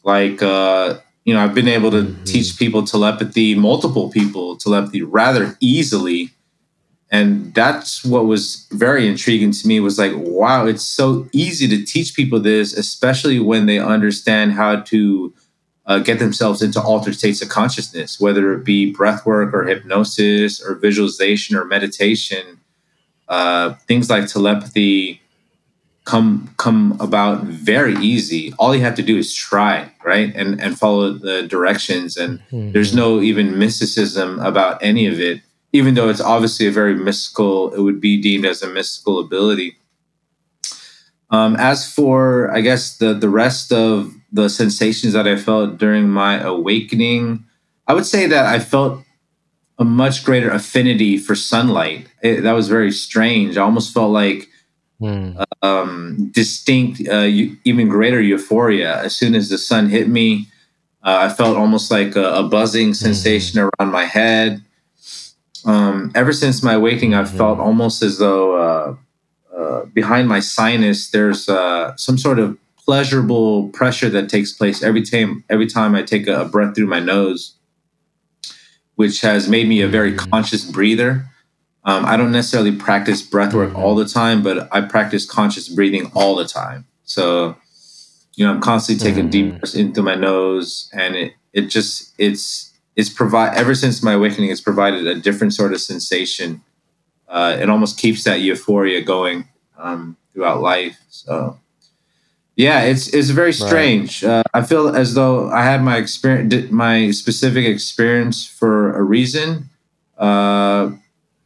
[0.03, 2.25] like uh you know i've been able to Mhm.
[2.25, 6.32] teach people telepathy multiple people telepathy rather easily
[7.11, 11.84] and that's what was very intriguing to me was like wow it's so easy to
[11.86, 15.34] teach people this especially when they understand how to
[15.88, 20.61] uh, get themselves into altered states of consciousness whether it be breath work or hypnosis
[20.61, 22.59] or visualization or meditation
[23.29, 25.21] uh, things like telepathy
[26.07, 28.53] come come about very easy.
[28.57, 30.33] All you have to do is try right?
[30.33, 32.15] And and follow the directions.
[32.15, 32.39] And
[32.73, 35.41] there's no even mysticism about any of it
[35.73, 39.77] even though it's obviously a very mystical it would be deemed as a mystical ability.
[41.29, 46.05] Um, as for i guess the the rest of the sensations that i felt during
[46.23, 47.43] my awakening
[47.89, 48.93] i would say that i felt
[49.79, 54.41] a much greater affinity for sunlight It- that was very strange i almost felt like
[54.99, 55.38] Mm.
[55.61, 57.29] um, distinct, uh,
[57.71, 58.91] even greater euphoria.
[59.05, 60.47] As soon as the sun hit me,
[61.05, 64.49] uh, I felt almost like a, a buzzing sensation around my head.
[65.65, 67.38] Um, ever since my awakening, I've Mhm.
[67.38, 68.88] felt almost as though uh,
[69.55, 72.57] uh, behind my sinus there's uh, some sort of
[72.88, 75.43] pleasurable pressure that takes place every time.
[75.49, 77.55] Every time I take a, breath through my nose,
[78.95, 80.29] which has made me a very Mhm.
[80.31, 81.27] conscious breather.
[81.83, 83.77] Um, I don't necessarily practice breath work Mhm.
[83.77, 86.85] all the time, but I practice conscious breathing all the time.
[87.03, 87.57] So,
[88.35, 89.59] you know, I'm constantly taking deep Mhm.
[89.59, 94.13] breaths in through my nose, and it it just it's it's provide ever since my
[94.13, 96.61] awakening, it's provided a different sort of sensation.
[97.27, 99.45] Uh, it almost keeps that euphoria going
[99.77, 100.97] um, throughout life.
[101.09, 101.59] So,
[102.58, 104.24] yeah, it's it's very strange.
[104.24, 109.70] Uh, I feel as though I had my experience, my specific experience for a reason.
[110.18, 110.91] Uh,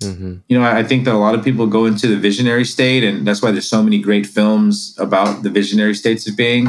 [0.01, 0.41] Mhm.
[0.49, 3.03] you know, I I think that a lot of people go into the visionary state,
[3.03, 6.67] and that's why there's so many great films about the visionary states of being.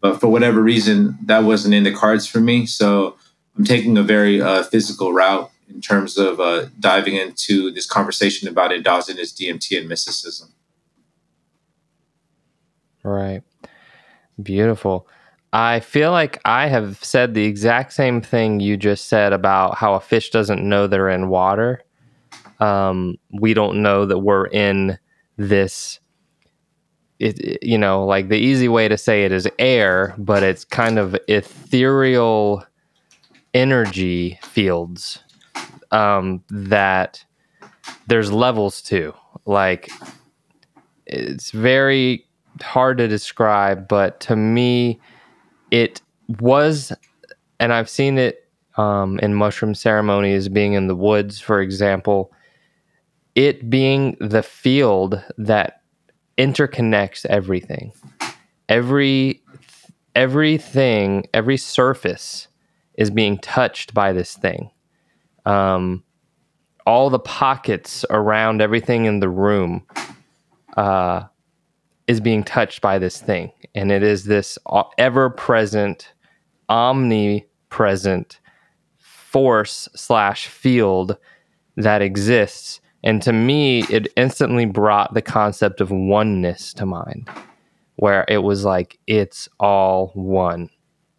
[0.00, 2.66] But for whatever reason, that wasn't in the cards for me.
[2.66, 3.16] So
[3.58, 8.48] I'm taking a very uh, physical route in terms of uh, diving into this conversation
[8.48, 10.48] about endogenous DMT and mysticism.
[13.02, 13.42] Right.
[14.42, 15.08] Beautiful.
[15.52, 19.94] I feel like I have said the exact same thing you just said about how
[19.94, 21.82] a fish doesn't know they're in water.
[22.60, 24.98] Um, we don't know that we're in
[25.36, 25.98] this.
[27.18, 30.98] It, you know, like the easy way to say it is air, but it's kind
[30.98, 32.64] of ethereal
[33.52, 35.22] energy fields
[35.90, 37.24] um, that
[38.06, 39.12] there's levels to.
[39.44, 39.90] Like,
[41.06, 42.26] it's very
[42.62, 45.00] hard to describe, but to me,
[45.70, 46.00] it
[46.40, 46.92] was,
[47.58, 52.32] and I've seen it um, in mushroom ceremonies, being in the woods, for example,
[53.34, 55.82] it being the field that
[56.38, 57.92] interconnects everything.
[58.68, 59.42] Every
[60.14, 62.48] everything, every surface
[62.94, 64.70] is being touched by this thing.
[65.46, 66.02] Um,
[66.86, 69.86] all the pockets around everything in the room
[70.76, 71.24] uh,
[72.10, 73.52] is being touched by this thing.
[73.76, 76.12] And it is this uh, ever present,
[76.68, 78.40] omnipresent
[78.98, 81.16] force slash field
[81.76, 82.80] that exists.
[83.04, 87.30] And to me, it instantly brought the concept of oneness to mind,
[87.94, 90.68] where it was like, it's all one.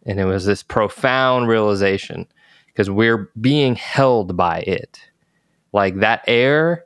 [0.04, 2.28] And it was this profound realization
[2.66, 5.00] because we're being held by it.
[5.72, 6.84] Like that air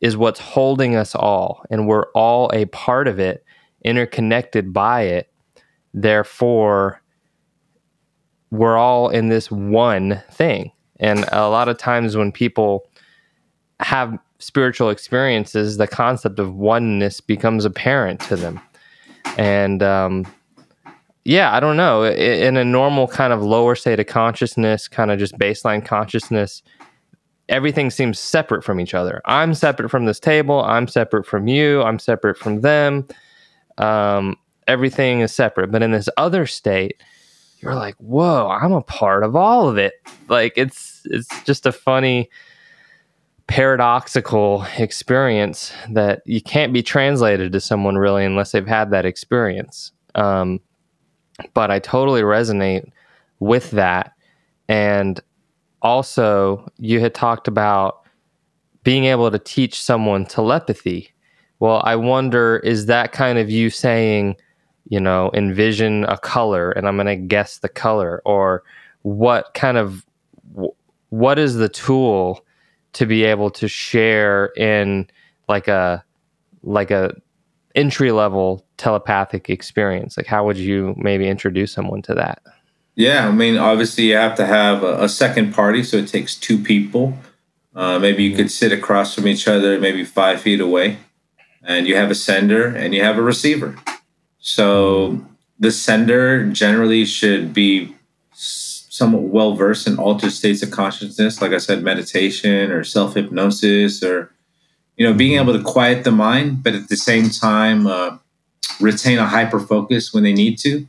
[0.00, 3.44] is what's holding us all, and we're all a part of it,
[3.84, 5.30] interconnected by it.
[5.92, 7.02] Therefore,
[8.50, 10.72] we're all in this one thing.
[10.98, 12.86] And a lot of times when people
[13.80, 18.60] have spiritual experiences, the concept of oneness becomes apparent to them.
[19.38, 20.26] And um,
[21.24, 22.04] yeah, I don't know.
[22.04, 26.62] In a normal kind of lower state of consciousness, kind of just baseline consciousness,
[27.50, 29.20] everything seems separate from each other.
[29.26, 30.62] I'm separate from this table.
[30.64, 31.82] I'm separate from you.
[31.82, 33.06] I'm separate from them.
[33.76, 34.36] Um,
[34.66, 35.70] everything is separate.
[35.70, 37.02] But in this other state,
[37.58, 39.94] you're like, whoa, I'm a part of all of it.
[40.28, 42.30] Like it's it's just a funny
[43.48, 49.90] paradoxical experience that you can't be translated to someone really unless they've had that experience.
[50.14, 50.60] Um,
[51.52, 52.88] but I totally resonate
[53.40, 54.12] with that.
[54.68, 55.20] And
[55.82, 58.00] also, you had talked about
[58.82, 61.12] being able to teach someone telepathy.
[61.58, 64.36] Well, I wonder is that kind of you saying,
[64.88, 68.22] you know, envision a color and I'm going to guess the color?
[68.24, 68.62] Or
[69.02, 70.06] what kind of
[71.10, 72.44] what is the tool
[72.94, 75.08] to be able to share in
[75.48, 76.04] like a
[76.62, 77.14] like a
[77.74, 80.16] entry level telepathic experience?
[80.16, 82.42] Like how would you maybe introduce someone to that
[83.00, 86.36] yeah, I mean, obviously you have to have a, a second party, so it takes
[86.36, 87.16] two people.
[87.74, 90.98] Uh, maybe you could sit across from each other, maybe five feet away,
[91.62, 93.78] and you have a sender and you have a receiver.
[94.38, 95.24] So
[95.58, 97.96] the sender generally should be
[98.34, 104.02] somewhat well versed in altered states of consciousness, like I said, meditation or self hypnosis,
[104.02, 104.30] or
[104.98, 108.18] you know, being able to quiet the mind, but at the same time uh,
[108.78, 110.86] retain a hyper focus when they need to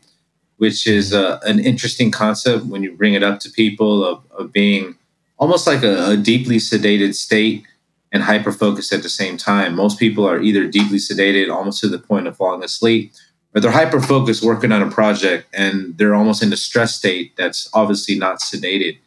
[0.62, 4.54] which is uh, an interesting concept when you bring it up to people of, of
[4.54, 4.96] being
[5.40, 7.66] almost like a, a deeply sedated state
[8.12, 9.76] and hyper focused at the same time.
[9.76, 13.12] Most people are either deeply sedated, almost to the point of falling asleep,
[13.56, 17.36] or they're hyper focused working on a project and they're almost in a stress state
[17.36, 19.00] that's obviously not sedated.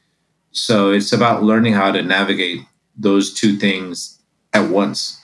[0.50, 2.62] So it's about learning how to navigate
[2.96, 4.18] those two things
[4.52, 5.20] at once.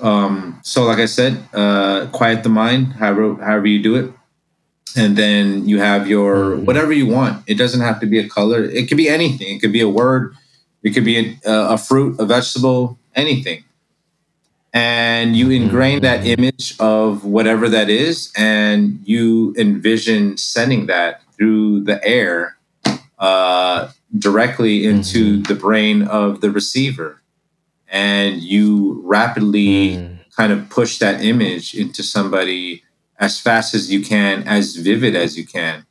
[0.00, 4.12] Um, so, like I said, uh, quiet the mind, however, however you do it
[4.96, 6.64] and then you have your mm-hmm.
[6.64, 7.42] whatever you want.
[7.46, 8.64] It doesn't have to be a color.
[8.64, 9.56] It could be anything.
[9.56, 10.36] It could be a word.
[10.82, 13.64] It could be a, a fruit, a vegetable, anything.
[14.72, 16.42] And you ingrain that mm-hmm.
[16.42, 22.58] image of whatever that is, and you envision sending that through the air
[23.18, 25.42] uh, directly into mm-hmm.
[25.42, 27.22] the brain of the receiver.
[27.88, 30.18] And you rapidly mm.
[30.36, 32.82] kind of push that image into somebody
[33.18, 35.86] as fast as you can, as vivid as you can.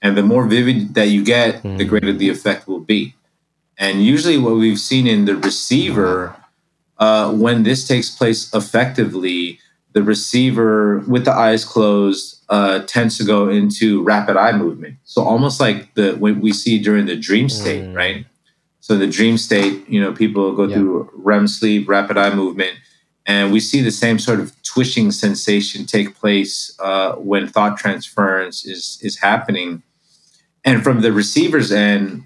[0.00, 1.78] And the more vivid that you get, mm.
[1.78, 1.90] the hmm.
[1.90, 3.14] greater the effect will be.
[3.78, 6.36] And usually, what we've seen in the receiver,
[6.98, 9.60] uh, when this takes place effectively,
[9.92, 14.96] the receiver with the eyes closed uh, tends to go into rapid eye movement.
[15.04, 17.94] So almost like the what we see during the dream state, mm.
[17.94, 18.26] right?
[18.80, 22.76] So the dream state, you know, people go through REM sleep, rapid eye movement,
[23.26, 28.64] and we see the same sort of twitching sensation take place uh, when thought transference
[28.64, 29.82] is is happening.
[30.64, 32.24] And from the receiver's end,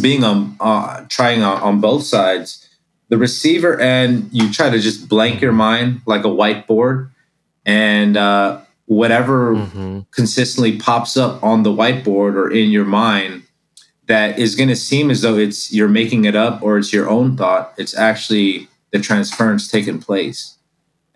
[0.00, 2.68] being on uh, trying on, on both sides,
[3.08, 7.10] the receiver end, you try to just blank your mind like a whiteboard,
[7.64, 10.00] and uh, whatever mm-hmm.
[10.10, 13.42] consistently pops up on the whiteboard or in your mind
[14.06, 17.08] that is going to seem as though it's you're making it up or it's your
[17.08, 17.72] own thought.
[17.78, 20.56] It's actually the transference taking place.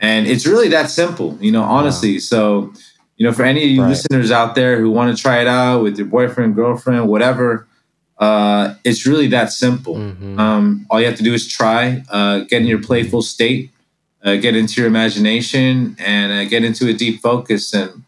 [0.00, 2.14] And it's really that simple, you know, honestly.
[2.14, 2.18] Wow.
[2.32, 2.72] So,
[3.16, 3.90] you know, for any of you right.
[3.90, 7.68] listeners out there who want to try it out with your boyfriend, girlfriend, whatever,
[8.18, 9.94] uh, it's really that simple.
[9.94, 10.40] Mm-hmm.
[10.40, 13.70] Um, all you have to do is try, uh, get in your playful state,
[14.24, 17.72] uh, get into your imagination, and uh, get into a deep focus.
[17.72, 18.02] And,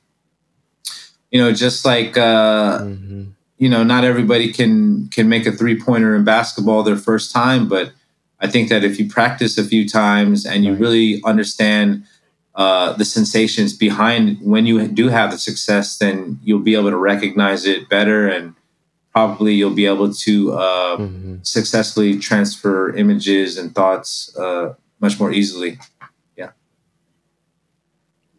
[1.31, 3.23] you know, just like, uh, mm-hmm.
[3.59, 7.69] you know, not everybody can can make a three pointer in basketball their first time,
[7.69, 7.93] but
[8.41, 12.05] I think that if you practice a few times and you really understand
[12.55, 16.97] uh, the sensations behind when you do have the success, then you'll be able to
[16.97, 18.55] recognize it better and
[19.13, 25.33] probably you'll be able to uh, hmm successfully transfer images and thoughts uh, much more
[25.33, 25.79] easily.
[26.37, 26.51] Yeah.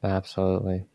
[0.04, 0.86] Absolutely.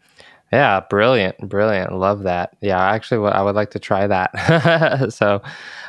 [0.53, 1.93] Yeah, brilliant, brilliant.
[1.93, 2.57] Love that.
[2.61, 5.13] Yeah, actually, what I would like to try that.
[5.13, 5.43] so,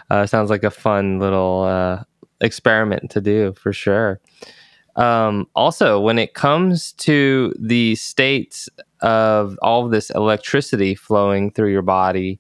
[0.09, 2.03] uh, sounds like a fun little uh,
[2.41, 4.19] experiment to do for sure.
[4.95, 8.67] Um, also, when it comes to the states
[9.01, 12.39] of all of this electricity flowing through your body,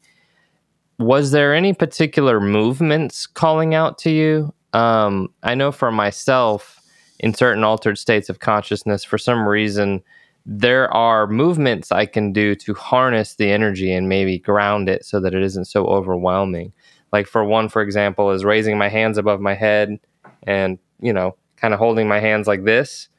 [0.97, 4.53] was there any particular movements calling out to you?
[4.73, 6.81] Um, I know for myself,
[7.19, 10.01] in certain altered states of consciousness, for some reason,
[10.45, 15.19] there are movements I can do to harness the energy and maybe ground it so
[15.19, 16.73] that it isn't so overwhelming.
[17.11, 19.99] Like for one, for example, is raising my hands above my head
[20.43, 23.09] and, you know, kind of holding my hands like this,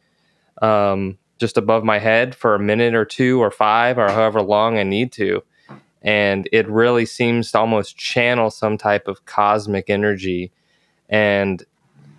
[0.63, 4.79] um, just above my head for a minute or two or five or however long
[4.79, 5.43] I need to.
[6.03, 10.53] And it really seems to almost channel some type of cosmic energy
[11.09, 11.63] and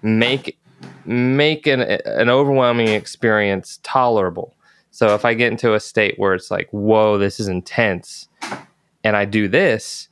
[0.01, 0.57] make
[1.05, 4.55] make an, an overwhelming experience tolerable
[4.91, 8.27] so if I get into a state where it's like, whoa, this is intense,
[9.01, 10.08] and I do this,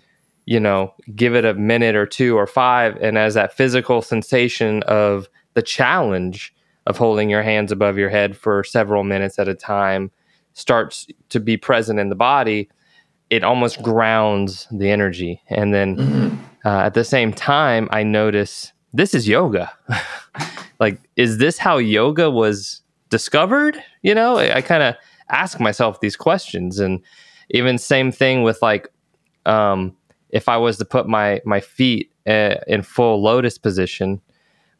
[0.48, 4.82] you know, give it a minute or two or five, and as that physical sensation
[4.84, 6.54] of the challenge
[6.86, 10.10] of holding your hands above your head for several minutes at a time
[10.54, 12.70] starts to be present in the body,
[13.30, 15.42] it almost grounds the energy.
[15.50, 16.38] And then Mhm.
[16.66, 19.70] uh, at the same time, I notice this is yoga.
[20.80, 23.78] like, is this how yoga was discovered?
[24.02, 24.96] You know, I, I kind of
[25.30, 27.02] ask myself these questions, and
[27.50, 28.88] even same thing with like,
[29.46, 29.94] um,
[30.38, 34.22] if I was to put my my feet uh, in full lotus position,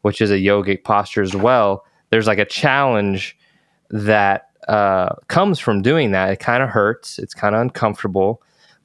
[0.02, 1.84] which is a yogic posture as well.
[2.10, 3.36] There's like a challenge
[3.90, 6.30] that uh, comes from doing that.
[6.30, 7.18] It kind of hurts.
[7.18, 8.42] It's kind of uncomfortable,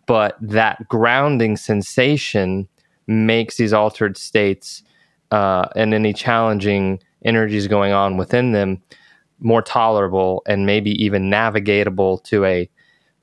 [0.07, 2.67] but that grounding sensation
[3.07, 4.83] makes these altered states
[5.31, 8.81] uh, and any challenging energies going on within them
[9.39, 12.69] more tolerable and maybe even navigatable to a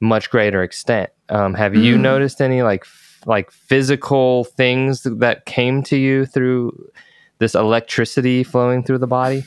[0.01, 1.11] much greater extent.
[1.29, 2.01] Um, have you Mm.
[2.01, 2.85] noticed any like
[3.27, 6.91] like physical things that came to you through
[7.39, 9.45] this electricity flowing through the body?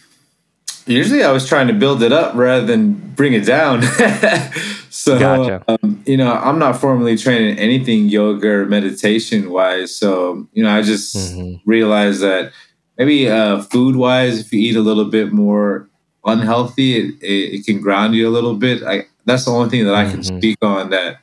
[0.86, 3.84] Usually, I was trying to build it up rather than bring it down.
[4.90, 5.64] so, Gotcha.
[5.68, 9.96] um, you know, I'm not formally trained in anything yoga or meditation wise.
[9.96, 11.62] So, you know, I just Mhm.
[11.66, 12.52] realized that
[12.98, 15.88] maybe uh, food wise, if you eat a little bit more
[16.26, 18.84] unhealthy, it, it, it can ground you a little bit.
[18.84, 20.38] I, that's the only thing that I can Mhm.
[20.38, 21.20] speak on that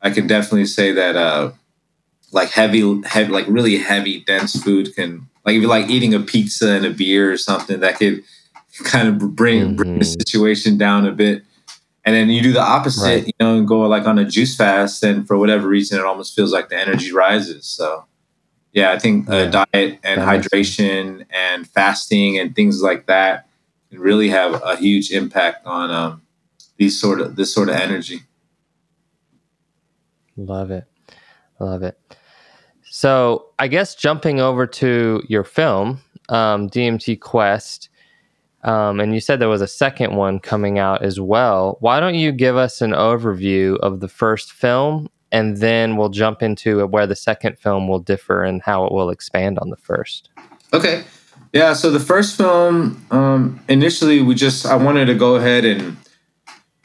[0.00, 1.52] I can definitely say that uh,
[2.34, 6.20] like heavy, heavy, like really heavy, dense food can, like if you're like eating a
[6.20, 8.22] pizza and a beer or something, that could
[8.84, 10.18] kind of bring, bring the Mhm.
[10.20, 11.44] situation down a bit.
[12.04, 13.26] And then you do the opposite, Right.
[13.26, 16.34] you know, and go like on a juice fast, and for whatever reason, it almost
[16.36, 17.64] feels like the energy rises.
[17.66, 18.04] So,
[18.72, 23.46] yeah, I think uh, diet and That hydration and fasting and things like that
[23.90, 26.22] can really have a huge impact on um,
[26.76, 28.22] these sort of this sort of energy.
[30.36, 30.84] Love it.
[31.60, 31.96] Love it.
[33.04, 36.00] So, I guess jumping over to your film,
[36.30, 37.90] um, DMT Quest,
[38.62, 41.76] um, and you said there was a second one coming out as well.
[41.80, 46.42] Why don't you give us an overview of the first film, and then we'll jump
[46.42, 50.30] into where the second film will differ and how it will expand on the first?
[50.72, 51.04] Okay.
[51.52, 51.74] Yeah.
[51.74, 55.98] So the first film, um, initially, we just I wanted to go ahead and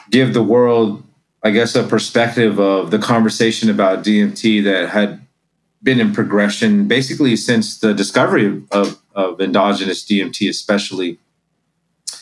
[0.09, 1.01] give the world,
[1.43, 5.25] I guess, a perspective of the conversation about DMT that had
[5.81, 11.17] been in progression basically since the discovery of, of, of endogenous DMT, especially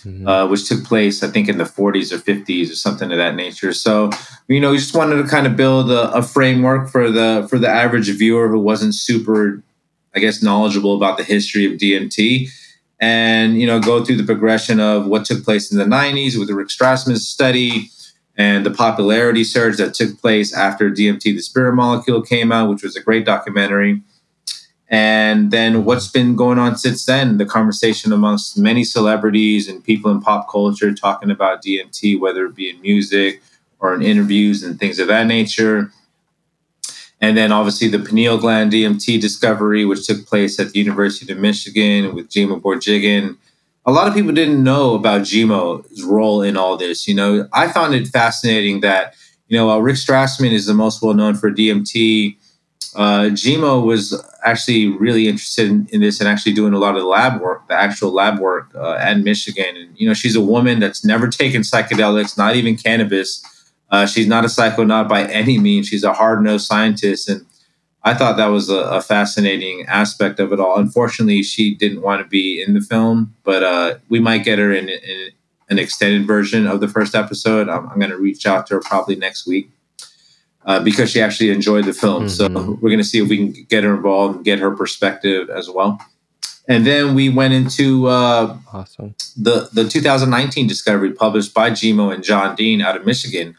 [0.06, 0.28] Mhm.
[0.28, 3.36] uh, which took place, I think, in the 40s or 50s or something of that
[3.36, 3.74] nature.
[3.74, 4.10] So,
[4.48, 7.58] you know, we just wanted to kind of build a, a framework for the for
[7.58, 9.64] the average viewer who wasn't super,
[10.16, 12.50] I guess, knowledgeable about the history of DMT,
[13.00, 16.48] and you know, go through the progression of what took place in the 90s with
[16.48, 17.90] the Rick Strassman study
[18.38, 22.84] and the popularity surge that took place after DMT, the Spirit Molecule, came out, which
[22.84, 24.02] was a great documentary.
[24.90, 27.40] And then what's been going on since then?
[27.40, 32.56] The conversation amongst many celebrities and people in pop culture talking about DMT, whether it
[32.56, 33.42] be in music
[33.80, 35.92] or in interviews and things of that nature.
[37.20, 41.40] And then obviously the pineal gland DMT discovery, which took place at the University of
[41.40, 43.38] Michigan with Jimo Borjigin.
[43.88, 47.08] A lot of people didn't know about Jimo's role in all this.
[47.08, 49.16] You know, I found it fascinating that,
[49.48, 52.36] you know, while Rick Strassman is the most well known for DMT,
[52.98, 57.02] uh, Jimo was actually really interested in, in this and actually doing a lot of
[57.02, 59.78] the lab work, the actual lab work uh, at Michigan.
[59.78, 63.42] And you know, she's a woman that's never taken psychedelics, not even cannabis.
[63.90, 65.88] Uh, she's not a psychonaut by any means.
[65.88, 67.46] She's a hard nosed scientist, and
[68.08, 70.80] I thought that was a, a, fascinating aspect of it all.
[70.80, 74.72] Unfortunately, she didn't want to be in the film, but uh, we might get her
[74.72, 75.32] in, in,
[75.70, 77.68] an extended version of the first episode.
[77.68, 79.70] I'm, I'm going to reach out to her probably next week
[80.66, 82.28] uh, because she actually enjoyed the film.
[82.28, 82.56] Mm-hmm.
[82.56, 85.50] So we're going to see if we can get her involved and get her perspective
[85.50, 86.00] as well.
[86.70, 89.16] And then we went into uh, awesome.
[89.36, 93.58] the the 2019 discovery published by Jimo and John Dean out of Michigan,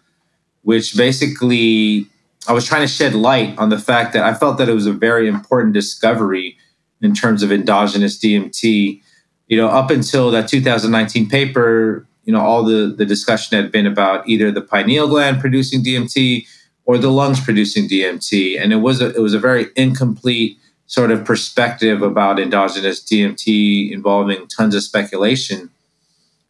[0.63, 2.09] which basically
[2.49, 4.87] I was trying to shed light on the fact that I felt that it was
[4.87, 6.57] a very important discovery
[7.03, 9.03] in terms of endogenous DMT.
[9.49, 13.87] You know, up until that 2019 paper, you know, all the the discussion had been
[13.87, 16.47] about either the pineal gland producing DMT
[16.87, 21.11] or the lungs producing DMT, and it was a, it was a very incomplete sort
[21.11, 25.69] of perspective about endogenous DMT involving tons of speculation.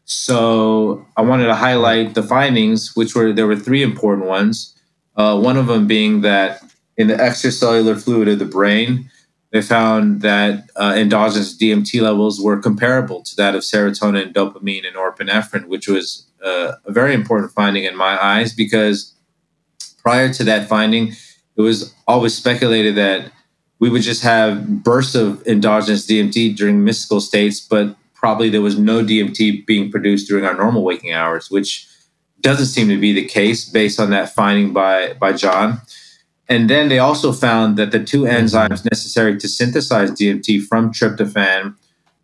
[0.04, 4.77] So I wanted to highlight the findings, which were there were three important ones.
[5.18, 6.62] Uh, one of them being that
[6.96, 9.10] in the extracellular fluid of the brain,
[9.50, 14.94] they found that uh, endogenous DMT levels were comparable to that of serotonin, dopamine, and
[14.94, 19.14] norepinephrine, which was uh, a very important finding in my eyes because
[20.02, 21.08] prior to that finding,
[21.56, 23.32] it was always speculated that
[23.80, 28.78] we would just have bursts of endogenous DMT during mystical states, but probably there was
[28.78, 31.88] no DMT being produced during our normal waking hours, which
[32.40, 35.80] doesn't seem to be the case based on that finding by, by John.
[36.48, 41.74] And then they also found that the two enzymes necessary to synthesize DMT from tryptophan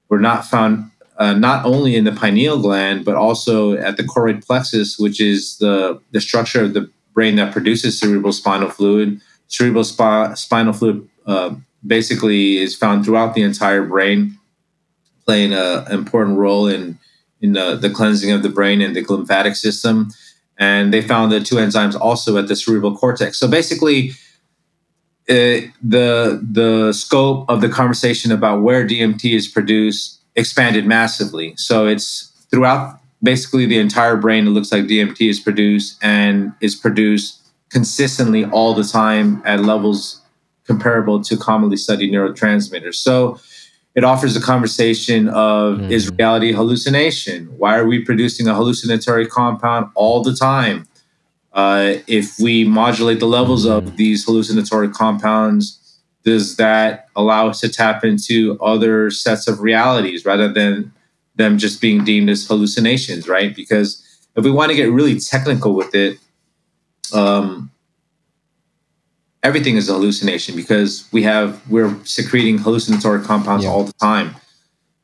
[0.09, 4.45] were not found uh, not only in the pineal gland, but also at the choroid
[4.45, 9.21] plexus, which is the, the structure of the brain that produces cerebral spinal fluid.
[9.49, 11.55] Cerebral spi- spinal fluid uh,
[11.87, 14.39] basically is found throughout the entire brain,
[15.25, 16.99] playing an important role in
[17.41, 20.11] in the, the cleansing of the brain and the lymphatic system.
[20.57, 23.39] And they found the two enzymes also at the cerebral cortex.
[23.39, 24.13] So basically,
[25.27, 31.55] it, the the scope of the conversation about where DMT is produced expanded massively.
[31.57, 34.47] So it's throughout basically the entire brain.
[34.47, 40.21] It looks like DMT is produced and is produced consistently all the time at levels
[40.67, 42.95] comparable to commonly studied neurotransmitters.
[42.95, 43.39] So
[43.95, 45.93] it offers a conversation of mm-hmm.
[45.93, 47.47] is reality hallucination?
[47.59, 50.89] Why are we producing a hallucinatory compound all the time?
[51.53, 53.87] Uh, if we modulate the levels mm-hmm.
[53.87, 55.81] of these hallucinatory compounds,
[56.25, 60.93] does that allow us to tap into other sets of realities rather than
[61.37, 63.55] them just being deemed as hallucinations, right?
[63.55, 64.03] Because
[64.37, 66.19] if we want to get really technical with it,
[67.13, 67.71] um,
[69.45, 73.71] everything is a hallucination because we have we're secreting hallucinatory compounds yeah.
[73.71, 74.35] all the time.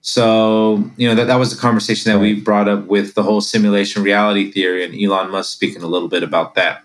[0.00, 2.22] So you know that that was the conversation that right.
[2.22, 6.08] we brought up with the whole simulation reality theory and Elon Musk speaking a little
[6.08, 6.82] bit about that.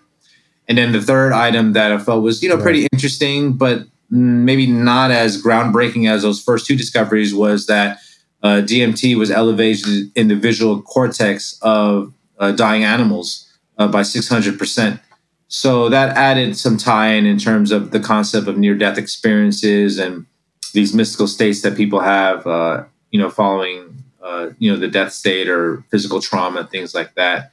[0.68, 2.62] And then the third item that I felt was you know right.
[2.62, 7.98] pretty interesting, but maybe not as groundbreaking as those first two discoveries was that
[8.42, 14.58] uh, DMT was elevated in the visual cortex of uh, dying animals uh, by 600
[14.58, 15.00] percent
[15.48, 19.98] so that added some tie in in terms of the concept of near death experiences
[19.98, 20.26] and
[20.72, 25.12] these mystical states that people have, uh, you know, following, uh, you know, the death
[25.12, 27.52] state or physical trauma, things like that.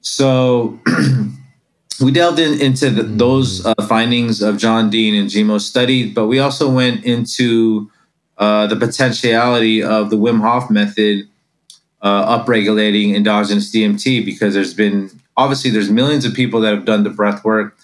[0.00, 0.80] So
[2.00, 6.26] we delved in, into the, those uh, findings of John Dean and Jimo's study, but
[6.26, 7.90] we also went into
[8.36, 11.28] uh, the potentiality of the Wim Hof method
[12.02, 17.02] uh, upregulating endogenous DMT because there's been obviously there's millions of people that have done
[17.04, 17.76] the breath work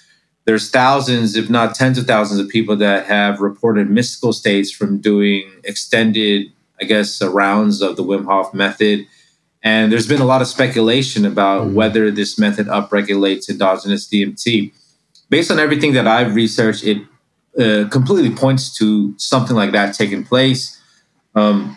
[0.45, 4.99] there's thousands if not tens of thousands of people that have reported mystical states from
[4.99, 9.07] doing extended i guess uh, rounds of the wim hof method
[9.63, 11.75] and there's been a lot of speculation about mm-hmm.
[11.75, 14.73] whether this method upregulates endogenous dmt
[15.29, 17.03] based on everything that i've researched it
[17.59, 20.81] uh, completely points to something like that taking place
[21.35, 21.77] um,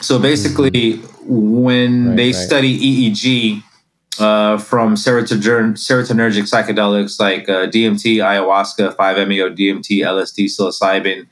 [0.00, 1.62] so basically mm-hmm.
[1.62, 2.34] when right, they right.
[2.34, 3.62] study eeg
[4.18, 11.26] uh, from serotonergic, psychedelics like uh, DMT, ayahuasca, 5-MeO, DMT, LSD, psilocybin.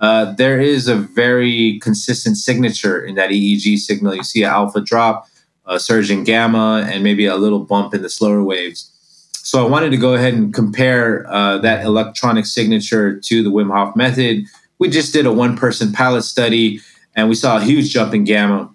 [0.00, 4.14] Uh, there is a very consistent signature in that EEG signal.
[4.14, 5.28] You see an alpha drop,
[5.66, 8.90] a surge in gamma, and maybe a little bump in the slower waves.
[9.32, 13.70] So I wanted to go ahead and compare uh, that electronic signature to the Wim
[13.70, 14.44] Hof method.
[14.78, 16.80] We just did a one-person pilot study,
[17.14, 18.70] and we saw a huge jump in gamma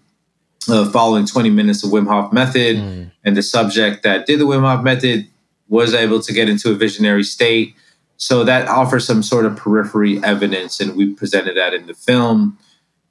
[0.69, 2.77] uh, following 20 minutes of Wim Hof method.
[2.77, 3.11] Mm.
[3.23, 5.27] And the subject that did the Wim Hof method
[5.67, 7.75] was able to get into a visionary state.
[8.17, 12.57] So that offers some sort of periphery evidence, and we presented that in the film.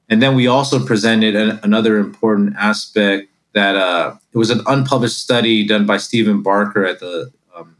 [0.08, 5.18] And then we also presented an, another important aspect that uh, it was an unpublished
[5.18, 7.76] study done by Steven Barker at the um,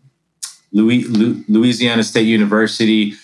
[0.72, 1.05] Louis,
[1.49, 3.14] Louisiana State University.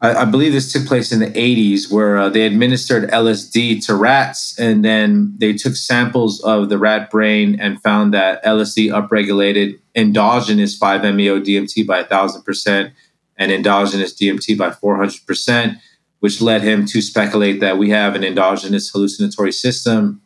[0.00, 3.94] I, I, believe this took place in the 80s, where uh, they administered LSD to
[3.94, 9.78] rats, and then they took samples of the rat brain and found that LSD upregulated
[9.94, 12.92] endogenous 5-MeO DMT by 1,000%
[13.36, 15.80] and endogenous DMT by 400%,
[16.20, 20.20] which led him to speculate that we have an endogenous hallucinatory system,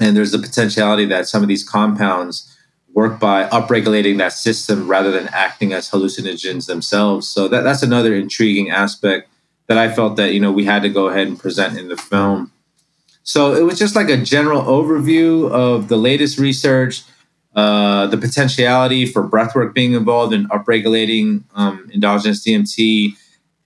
[0.00, 2.51] and there's the potentiality that some of these compounds
[2.94, 7.28] work by upregulating that system rather than acting as hallucinogens themselves.
[7.28, 9.28] So that, that's another intriguing aspect
[9.66, 11.96] that I felt that you know we had to go ahead and present in the
[11.96, 12.52] film.
[13.22, 17.02] So it was just like a general overview of the latest research,
[17.54, 23.14] uh, the potentiality for breathwork being involved in upregulating um, endogenous DMT,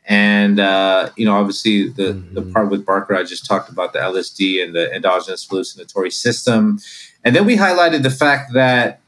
[0.04, 2.34] and uh, you know obviously the mm-hmm.
[2.34, 6.78] the part with Barker I just talked about the LSD and the endogenous hallucinatory system,
[7.24, 9.00] and then we highlighted the fact that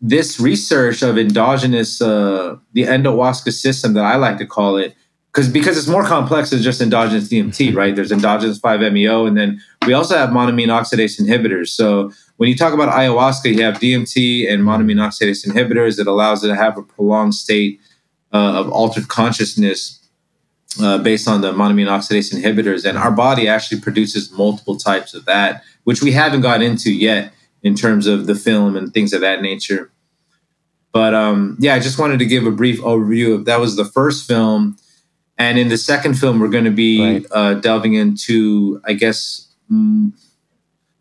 [0.00, 4.94] this research of endogenous, uh, the endohuasca system that I like to call it,
[5.32, 7.94] because because it's more complex than just endogenous DMT, right?
[7.94, 11.68] There's endogenous 5-MeO, and then we also have monoamine oxidase inhibitors.
[11.68, 16.44] So when you talk about ayahuasca, you have DMT and monoamine oxidase inhibitors that allows
[16.44, 17.80] it to have a prolonged state
[18.32, 20.00] uh, of altered consciousness
[20.80, 22.84] uh, based on the monoamine oxidase inhibitors.
[22.84, 27.32] And our body actually produces multiple types of that, which we haven't got into yet
[27.66, 29.90] in terms of the film and things of that nature.
[30.92, 33.84] But um, yeah, I just wanted to give a brief overview of that was the
[33.84, 34.78] first film,
[35.36, 37.26] and in the second film we're going to be right.
[37.32, 39.52] uh, delving into, I guess.
[39.70, 40.12] Mm,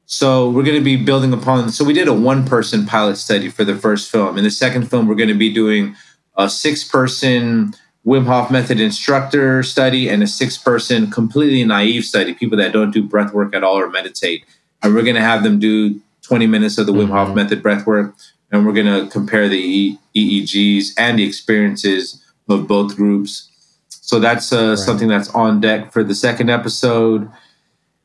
[0.07, 1.69] so we're going to be building upon.
[1.69, 4.37] So we did a one-person pilot study for the first film.
[4.37, 5.95] In the second film, we're going to be doing
[6.35, 7.73] a six-person
[8.05, 13.03] Wim Hof method instructor study and a six-person completely naive study, people that don't do
[13.03, 14.45] breath work at all or meditate.
[14.81, 17.35] And we're going to have them do 20 minutes of the Wim Hof mm-hmm.
[17.35, 18.15] method breath work,
[18.51, 23.49] and we're going to compare the EEGs and the experiences of both groups.
[23.89, 24.77] So that's uh, right.
[24.77, 27.29] something that's on deck for the second episode.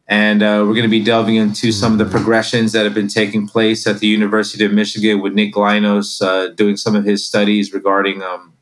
[0.09, 1.73] And uh, we're going to be delving into mm-hmm.
[1.73, 2.15] some of the mm-hmm.
[2.15, 6.49] progressions that have been taking place at the University of Michigan with Nick Linos uh,
[6.55, 8.53] doing some of his studies regarding um,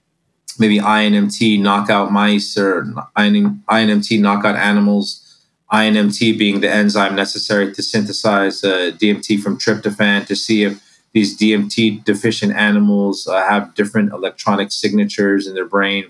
[0.59, 2.85] maybe INMT knockout mice or
[3.17, 5.28] INMT knockout animals
[5.73, 11.37] INMT being the enzyme necessary to synthesize uh, DMT from tryptophan to see if these
[11.39, 16.07] DMT deficient animals uh, have different electronic signatures in their brain.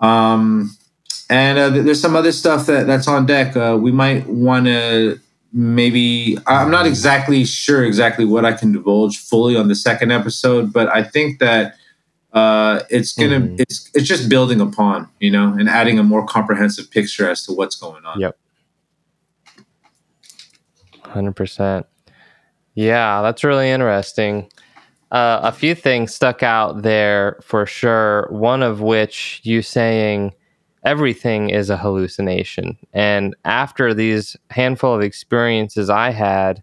[0.00, 0.76] Um,
[1.28, 3.56] and uh, there's some other stuff that, that's on deck.
[3.56, 5.20] Uh, we might want to
[5.52, 10.72] maybe, I'm not exactly sure exactly what I can divulge fully on the second episode,
[10.72, 11.76] but I think that
[12.36, 13.58] uh, it's gonna mm.
[13.58, 17.52] it's it's just building upon you know and adding a more comprehensive picture as to
[17.52, 18.20] what's going on.
[18.20, 18.38] Yep.
[21.04, 21.86] Hundred percent.
[22.74, 24.50] Yeah, that's really interesting.
[25.10, 28.28] Uh, a few things stuck out there for sure.
[28.30, 30.34] One of which you saying
[30.84, 36.62] everything is a hallucination, and after these handful of experiences I had,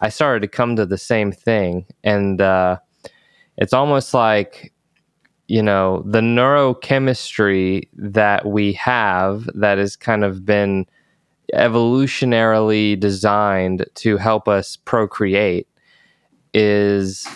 [0.00, 2.78] I started to come to the same thing, and uh,
[3.56, 4.72] it's almost like
[5.48, 10.86] you know the neurochemistry that we have that has kind of been
[11.54, 15.68] evolutionarily designed to help us procreate
[16.52, 17.26] is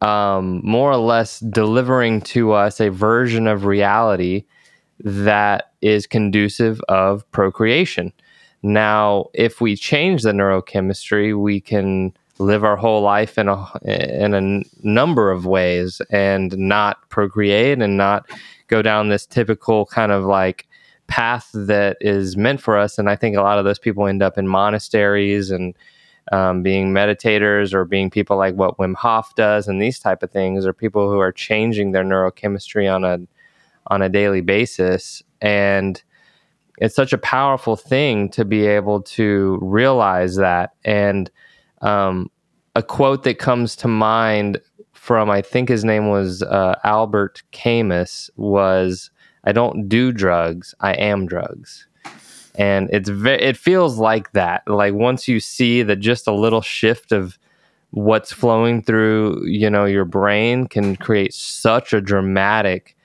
[0.00, 4.44] um, more or less delivering to us a version of reality
[5.00, 8.12] that is conducive of procreation.
[8.62, 14.34] Now, if we change the neurochemistry, we can live our whole life in a in
[14.34, 18.28] a number of ways and not procreate and not
[18.68, 20.66] go down this typical kind of like
[21.06, 22.98] path that is meant for us.
[22.98, 25.74] And i think a lot of those people end up in monasteries and
[26.32, 30.30] um, being meditators or being people like what wim hof does and these type of
[30.30, 33.18] things or people who are changing their neurochemistry on a
[33.90, 35.22] on a daily basis.
[35.40, 36.02] And
[36.78, 40.74] it's such a powerful thing to be able to realize that.
[40.84, 41.30] And
[41.80, 42.30] um,
[42.74, 44.60] a quote that comes to mind
[44.92, 49.10] from I think his name was uh, Albert Camus was
[49.44, 51.86] I don't do drugs, I am drugs.
[52.56, 54.62] And it's ve- it feels like that.
[54.66, 57.38] Like once you see that just a little shift of
[57.92, 62.96] what's flowing through, you know, your brain can create such a dramatic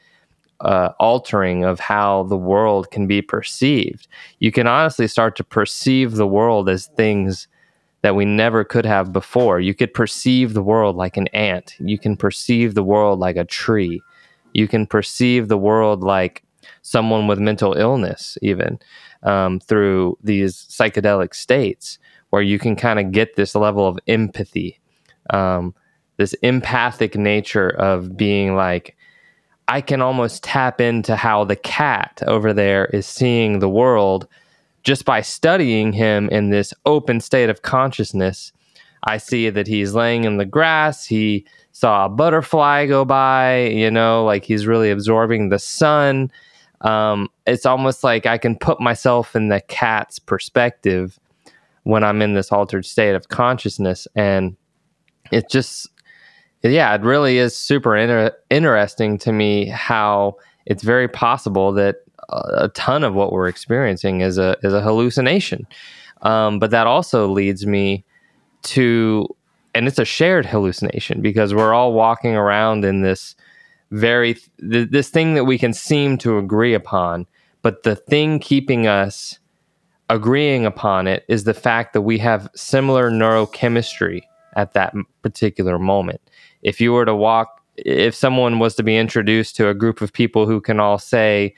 [0.61, 4.07] uh, altering of how the world can be perceived.
[4.39, 7.47] You can honestly start to perceive the world as things
[8.05, 9.59] that we never could have before.
[9.59, 11.75] You could perceive the world like an ant.
[11.79, 13.99] You can perceive the world like a tree.
[14.53, 16.43] You can perceive the world like
[16.83, 18.77] someone with mental illness, even
[19.23, 21.97] um, through these psychedelic states,
[22.29, 24.79] where you can kind of get this level of empathy,
[25.31, 25.73] um,
[26.17, 28.95] this empathic nature of being like,
[29.67, 34.27] I can almost tap into how the cat over there is seeing the world
[34.85, 38.53] just by studying him in this open state of consciousness.
[39.03, 41.05] I see that he's laying in the grass.
[41.05, 46.31] He saw a butterfly go by, you know, like he's really absorbing the sun.
[46.81, 51.19] Um, it's almost like I can put myself in the cat's perspective
[51.83, 54.07] when I'm in this altered state of consciousness.
[54.15, 54.55] And
[55.31, 55.89] it just,
[56.61, 61.97] yeah, it really is super inter- interesting to me how it's very possible that
[62.29, 65.67] a ton of what we're experiencing is a is a hallucination.
[66.21, 68.03] Um, but that also leads me
[68.63, 69.27] to,
[69.75, 73.35] and it's a shared hallucination because we're all walking around in this
[73.91, 77.27] very th- this thing that we can seem to agree upon,
[77.61, 79.37] but the thing keeping us
[80.09, 84.21] agreeing upon it is the fact that we have similar neurochemistry
[84.55, 86.21] at that particular moment.
[86.63, 90.13] If you were to walk, if someone was to be introduced to a group of
[90.13, 91.55] people who can all say,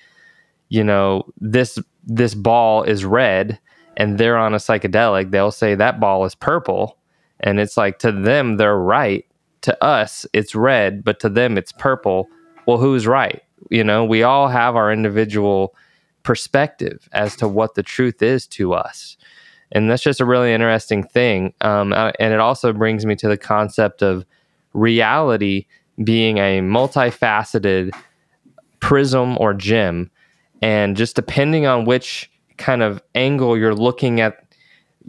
[0.70, 3.60] you know, this this ball is red
[3.98, 6.98] and they're on a psychedelic, they'll say that ball is purple.
[7.40, 9.26] And it's like to them they're right.
[9.62, 12.30] To us it's red, but to them it's purple.
[12.66, 13.42] Well, who's right?
[13.70, 15.76] You know, we all have our individual
[16.24, 19.18] perspective as to what the truth is to us.
[19.72, 21.54] And that's just a really interesting thing.
[21.62, 24.26] Um, uh, and it also brings me to the concept of
[24.74, 25.66] reality
[26.04, 27.92] being a multifaceted
[28.80, 30.12] prism or gem.
[30.62, 34.44] And just depending on which kind of angle you're looking at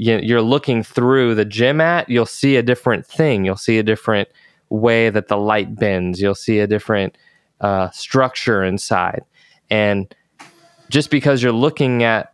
[0.01, 3.45] you're looking through the gem at you'll see a different thing.
[3.45, 4.29] You'll see a different
[4.69, 6.21] way that the light bends.
[6.21, 7.17] You'll see a different
[7.61, 9.25] uh, structure inside.
[9.71, 10.15] And
[10.89, 12.33] just because you're looking at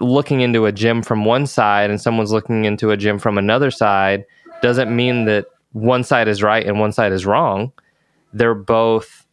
[0.00, 3.70] looking into a gem from one side and someone's looking into a gem from another
[3.70, 4.24] side
[4.62, 5.46] doesn't mean that
[5.76, 7.72] one side is right and one side is wrong
[8.32, 9.26] they're both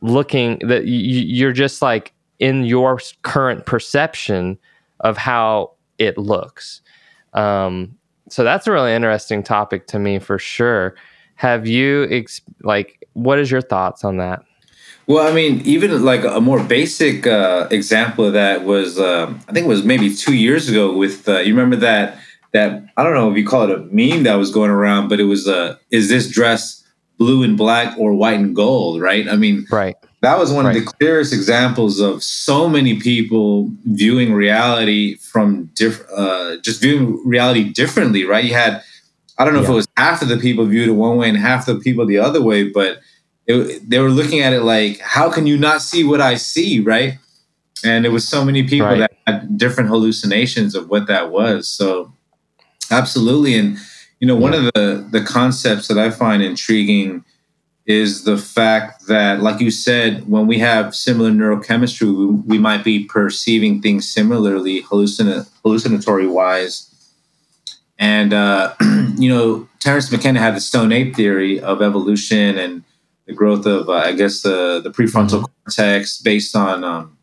[0.00, 4.58] looking that you're just like in your current perception
[5.00, 6.80] of how it looks.
[7.32, 7.96] Um,
[8.28, 10.94] so that's a really interesting topic to me for sure.
[11.36, 14.42] Have you ex- like what is your thoughts on that?
[15.06, 19.52] Well, I mean, even like a more basic uh, example of that was uh, I
[19.52, 22.18] think it was maybe two years ago with uh, you remember that
[22.54, 25.20] that I don't know if you call it a meme that was going around, but
[25.20, 26.82] it was a is this dress
[27.18, 29.28] blue and black or white and gold, right?
[29.28, 30.76] I mean, right that was one right.
[30.76, 37.20] of the clearest examples of so many people viewing reality from different, uh, just viewing
[37.26, 38.44] reality differently, right?
[38.44, 38.82] You had,
[39.38, 39.66] I don't know yeah.
[39.66, 42.06] if it was half of the people viewed it one way and half the people
[42.06, 43.00] the other way, but
[43.46, 46.80] it, they were looking at it like, how can you not see what I see,
[46.80, 47.18] right?
[47.84, 49.00] And it was so many people right.
[49.00, 51.68] that had different hallucinations of what that was.
[51.68, 52.13] So,
[52.98, 53.78] absolutely, and
[54.20, 54.40] you know, yeah.
[54.40, 57.24] one of the the concepts that I find intriguing
[57.86, 62.82] is the fact that, like you said, when we have similar neurochemistry, we, we might
[62.82, 66.90] be perceiving things similarly, hallucin- hallucinatory wise.
[67.98, 68.74] And, uh,
[69.16, 72.84] you know, Terence McKenna had the stone ape theory of evolution and
[73.26, 75.62] the growth of, uh, I guess, the, the prefrontal mm-hmm.
[75.64, 77.18] cortex based on um,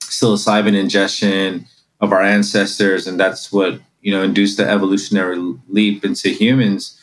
[0.00, 1.66] psilocybin ingestion
[2.00, 3.08] of our ancestors.
[3.08, 5.38] And that's what, you know, induce the evolutionary
[5.68, 6.98] leap into humans.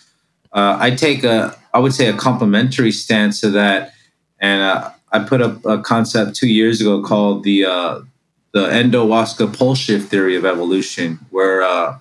[0.51, 3.93] Uh, I take a I would say a complementary stance to that.
[4.39, 8.01] And uh, I put up a concept two years ago called the uh,
[8.53, 11.97] the endohuasca pole shift theory of evolution, where uh,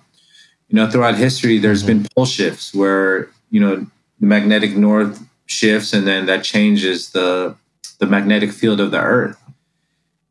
[0.69, 2.03] you know throughout history there's mm-hmm.
[2.03, 3.85] been pole shifts where you know
[4.19, 7.55] the magnetic north shifts and then that changes the
[7.99, 9.37] the magnetic field of the Earth.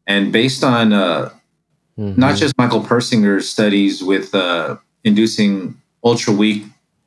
[0.07, 1.31] And based on uh,
[1.99, 2.19] mm-hmm.
[2.19, 6.65] not just Michael Persinger's studies with uh, inducing ultra weak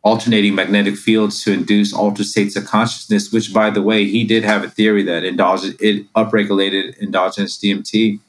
[0.08, 4.44] alternating magnetic fields to induce altered states of consciousness, which, by the way, he did
[4.44, 8.20] have a theory that endogen- it upregulated endogenous DMT.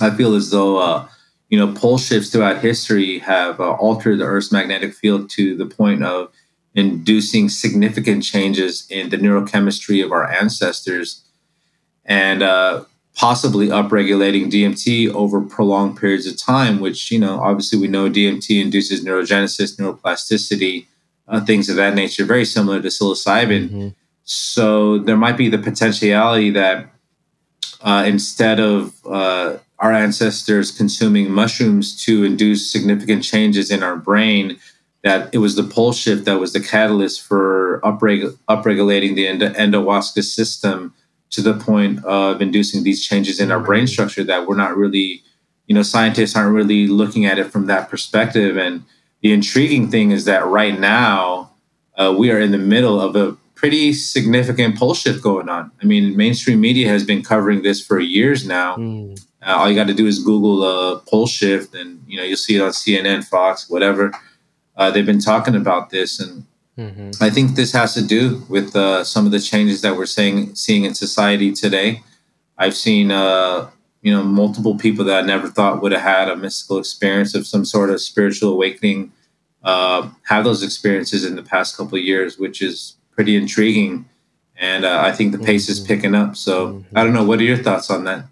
[0.00, 1.08] I feel as though, uh,
[1.50, 5.66] you know, pole shifts throughout history have uh, altered the Earth's magnetic field to the
[5.66, 6.32] point of
[6.74, 11.24] inducing significant changes in the neurochemistry of our ancestors.
[12.06, 12.84] And uh,
[13.16, 18.60] possibly upregulating DMT over prolonged periods of time, which, you know, obviously we know DMT
[18.60, 20.86] induces neurogenesis, neuroplasticity,
[21.26, 23.68] uh, things of that nature, very similar to psilocybin.
[23.68, 23.88] Mm-hmm.
[24.24, 26.88] So there might be the potentiality that
[27.80, 34.58] uh, instead of uh, our ancestors consuming mushrooms to induce significant changes in our brain,
[35.04, 39.54] that it was the pole shift that was the catalyst for upreg- upregulating the endo-
[39.54, 40.92] endohuasca system
[41.30, 45.22] to the point of inducing these changes in our brain structure that we're not really,
[45.66, 48.56] you know, scientists aren't really looking at it from that perspective.
[48.56, 48.84] And
[49.22, 51.50] the intriguing thing is that right now
[51.96, 55.72] uh, we are in the middle of a pretty significant pole shift going on.
[55.82, 58.76] I mean, mainstream media has been covering this for years now.
[58.76, 59.20] Mm.
[59.42, 62.36] Uh, all you got to do is Google uh, pole shift, and you know you'll
[62.36, 64.12] see it on CNN, Fox, whatever.
[64.76, 66.44] Uh, they've been talking about this, and
[66.76, 70.06] hmm I think this has to do with uh, some of the changes that we're
[70.06, 72.02] seeing seeing in society today.
[72.58, 73.70] I've seen uh,
[74.02, 77.46] you know multiple people that I never thought would have had a mystical experience of
[77.46, 79.12] some sort of spiritual awakening
[79.64, 84.04] uh, have those experiences in the past couple of years, which is pretty intriguing.
[84.58, 85.86] And uh, I think the pace is Mhm.
[85.86, 86.36] picking up.
[86.36, 86.84] So Mhm.
[86.94, 87.24] I don't know.
[87.24, 88.26] What are your thoughts on that?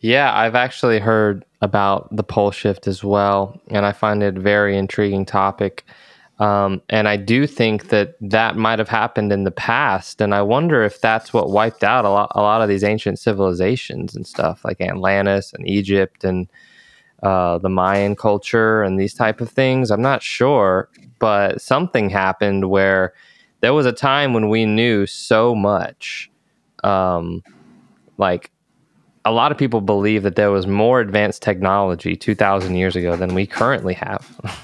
[0.00, 4.40] Yeah, I've actually heard about the pole shift as well, and I find it a
[4.40, 5.84] very intriguing topic.
[6.38, 10.42] Um, and I do think that that might have happened in the past, and I
[10.42, 14.26] wonder if that's what wiped out a lot, a lot of these ancient civilizations and
[14.26, 16.46] stuff, like Atlantis and Egypt and
[17.22, 19.90] uh, the Mayan culture and these type of things.
[19.90, 23.14] I'm not sure, but something happened where
[23.60, 26.30] there was a time when we knew so much,
[26.84, 27.42] um,
[28.18, 28.50] like
[29.26, 33.34] a lot of people believe that there was more advanced technology 2000 years ago than
[33.34, 34.26] we currently have.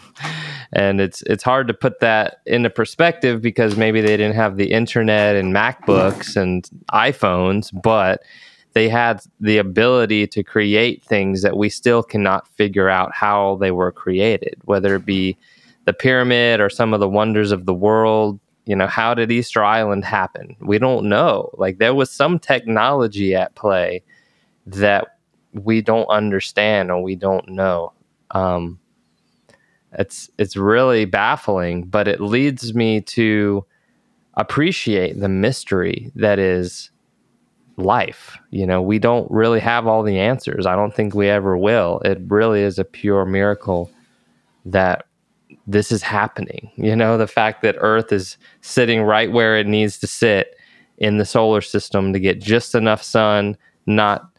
[0.75, 4.73] And it's it's hard to put that into perspective because maybe they didn't have the
[4.73, 8.23] internet and macbooks and iphones but
[8.73, 13.71] they had the ability to create things that we still cannot figure out how they
[13.71, 15.37] were created whether it be
[15.85, 18.41] the pyramid or some of the wonders of the world.
[18.65, 20.57] You know how did easter island happen?
[20.61, 21.51] We don't know.
[21.59, 24.03] Like there was some technology at play
[24.67, 25.19] that
[25.53, 27.93] we don't understand or we don't know.
[28.31, 28.79] Um,
[29.99, 33.65] it's it's really baffling, but it leads me to
[34.35, 36.91] appreciate the mystery that is
[37.77, 38.39] life.
[38.51, 40.67] You know, we don't really have all the answers.
[40.67, 42.01] I don't think we ever will.
[42.05, 43.91] It really is a pure miracle
[44.65, 45.07] that
[45.67, 46.71] this is happening.
[46.77, 50.57] You know, the fact that Earth is sitting right where it needs to sit
[50.99, 53.57] in the solar system to get just enough sun,
[53.87, 54.32] not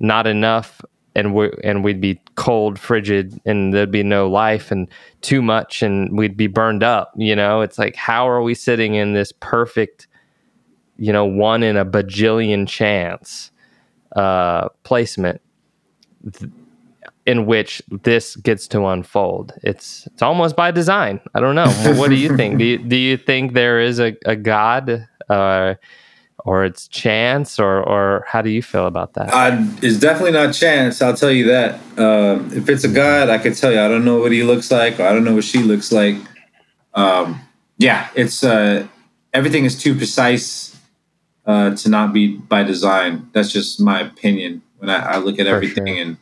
[0.00, 0.80] not enough
[1.14, 4.88] and we and we'd be cold frigid and there'd be no life and
[5.20, 7.60] too much and we'd be burned up you know?
[7.60, 10.06] It's like how are we sitting in this perfect
[10.96, 13.50] you know one in a bajillion chance
[14.16, 15.40] uh placement
[16.32, 16.50] th-
[17.26, 19.52] in which this gets to unfold?
[19.62, 21.20] It's it's almost by design.
[21.34, 21.68] I don't know.
[21.68, 22.58] Wh- what do you think?
[22.58, 25.74] Do you, do you think there is a, a god uh
[26.44, 30.52] or it's chance or or how do you feel about that Uh, it's definitely not
[30.54, 31.02] chance.
[31.02, 31.74] I'll tell you that.
[31.98, 33.80] Um, if it's a god, I can tell you.
[33.80, 36.16] I don't know what he looks like, or I don't know what she looks like.
[36.94, 37.40] Um,
[37.78, 38.86] yeah, it's uh,
[39.32, 40.76] everything is too precise
[41.46, 43.28] uh, to not be by design.
[43.32, 45.96] That's just my opinion when I, I look at For everything sure.
[45.96, 46.18] in,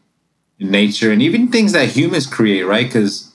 [0.59, 2.65] in nature and even things that humans create.
[2.65, 2.86] Right?
[2.86, 3.32] Because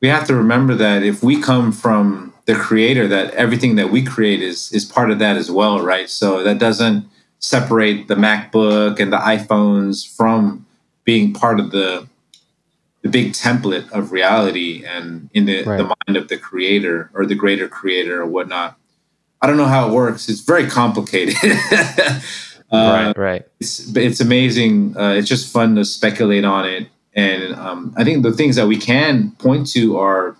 [0.00, 4.02] we have to remember that if we come from the creator, that everything that we
[4.02, 5.80] create is is part of that as well.
[5.80, 6.08] Right?
[6.08, 7.06] So that doesn't
[7.38, 10.64] separate the MacBook and the iPhones from
[11.04, 12.06] being part of the
[13.02, 15.76] the big template of reality and in the, Right.
[15.76, 18.78] the mind of the creator or the greater creator or whatnot.
[19.40, 20.28] I don't know how it works.
[20.28, 21.34] It's very complicated.
[22.72, 24.96] uh, right right it's it's amazing.
[24.96, 28.68] Uh, it's just fun to speculate on it, and um, I think the things that
[28.68, 30.36] we can point to are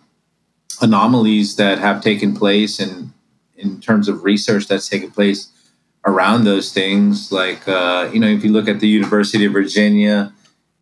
[0.82, 3.12] anomalies that have taken place, and
[3.56, 5.48] in terms of research that's taken place
[6.04, 7.30] around those things.
[7.30, 10.32] Like uh, you know, if you look at the University of Virginia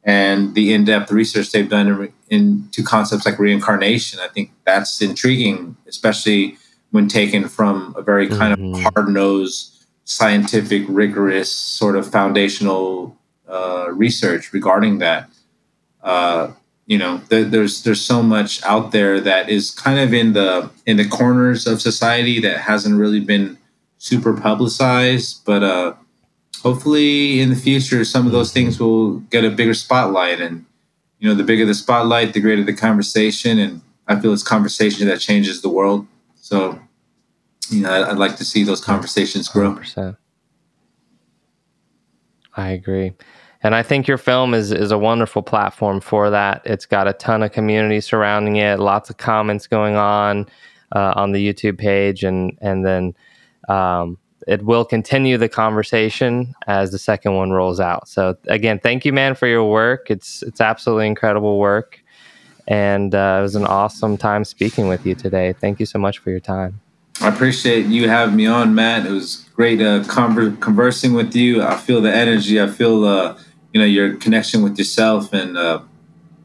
[0.02, 5.76] and the in-depth research they've done in, into concepts like reincarnation, I think that's intriguing,
[5.86, 6.56] especially
[6.90, 8.74] when taken from a very kind Mhm.
[8.86, 13.16] of hard-nosed scientific, rigorous sort of foundational
[13.48, 15.28] uh, research regarding that.
[16.02, 16.52] Uh,
[16.90, 20.70] you know, there, there's there's so much out there that is kind of in the
[20.86, 23.56] in the corners of society that hasn't really been
[23.98, 25.94] super publicized, but uh,
[26.64, 30.40] hopefully in the future some of those things will get a bigger spotlight.
[30.40, 30.66] And
[31.20, 33.60] you know, the bigger the spotlight, the greater the conversation.
[33.60, 36.08] And I feel it's conversation that changes the world.
[36.40, 36.80] So,
[37.68, 39.76] you know, I'd, I'd like to see those conversations grow.
[39.76, 40.16] 100%.
[42.56, 43.12] I agree.
[43.62, 46.62] And I think your film is, is a wonderful platform for that.
[46.64, 50.46] It's got a ton of community surrounding it, lots of comments going on
[50.94, 53.14] uh, on the YouTube page, and and then
[53.68, 54.18] um,
[54.48, 58.08] it will continue the conversation as the second one rolls out.
[58.08, 60.10] So again, thank you, man, for your work.
[60.10, 62.02] It's it's absolutely incredible work,
[62.66, 65.52] and uh, it was an awesome time speaking with you today.
[65.52, 66.80] Thank you so much for your time.
[67.20, 69.04] I appreciate you having me on, Matt.
[69.04, 71.62] It was great uh, conver- conversing with you.
[71.62, 72.58] I feel the energy.
[72.58, 73.36] I feel uh,
[73.72, 75.80] you know your connection with yourself, and uh,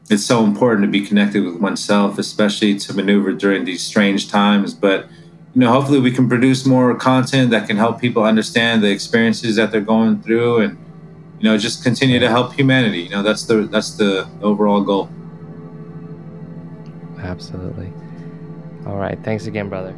[0.08, 4.74] it's so important to be connected with oneself, especially to maneuver during these strange times.
[4.74, 5.06] But
[5.54, 9.56] you know, hopefully, we can produce more content that can help people understand the experiences
[9.56, 10.78] that they're going through, and
[11.38, 13.02] you know, just continue to help humanity.
[13.02, 15.10] You know, that's the that's the overall goal.
[17.18, 17.92] Absolutely.
[18.86, 19.18] All right.
[19.24, 19.94] Thanks again, brother.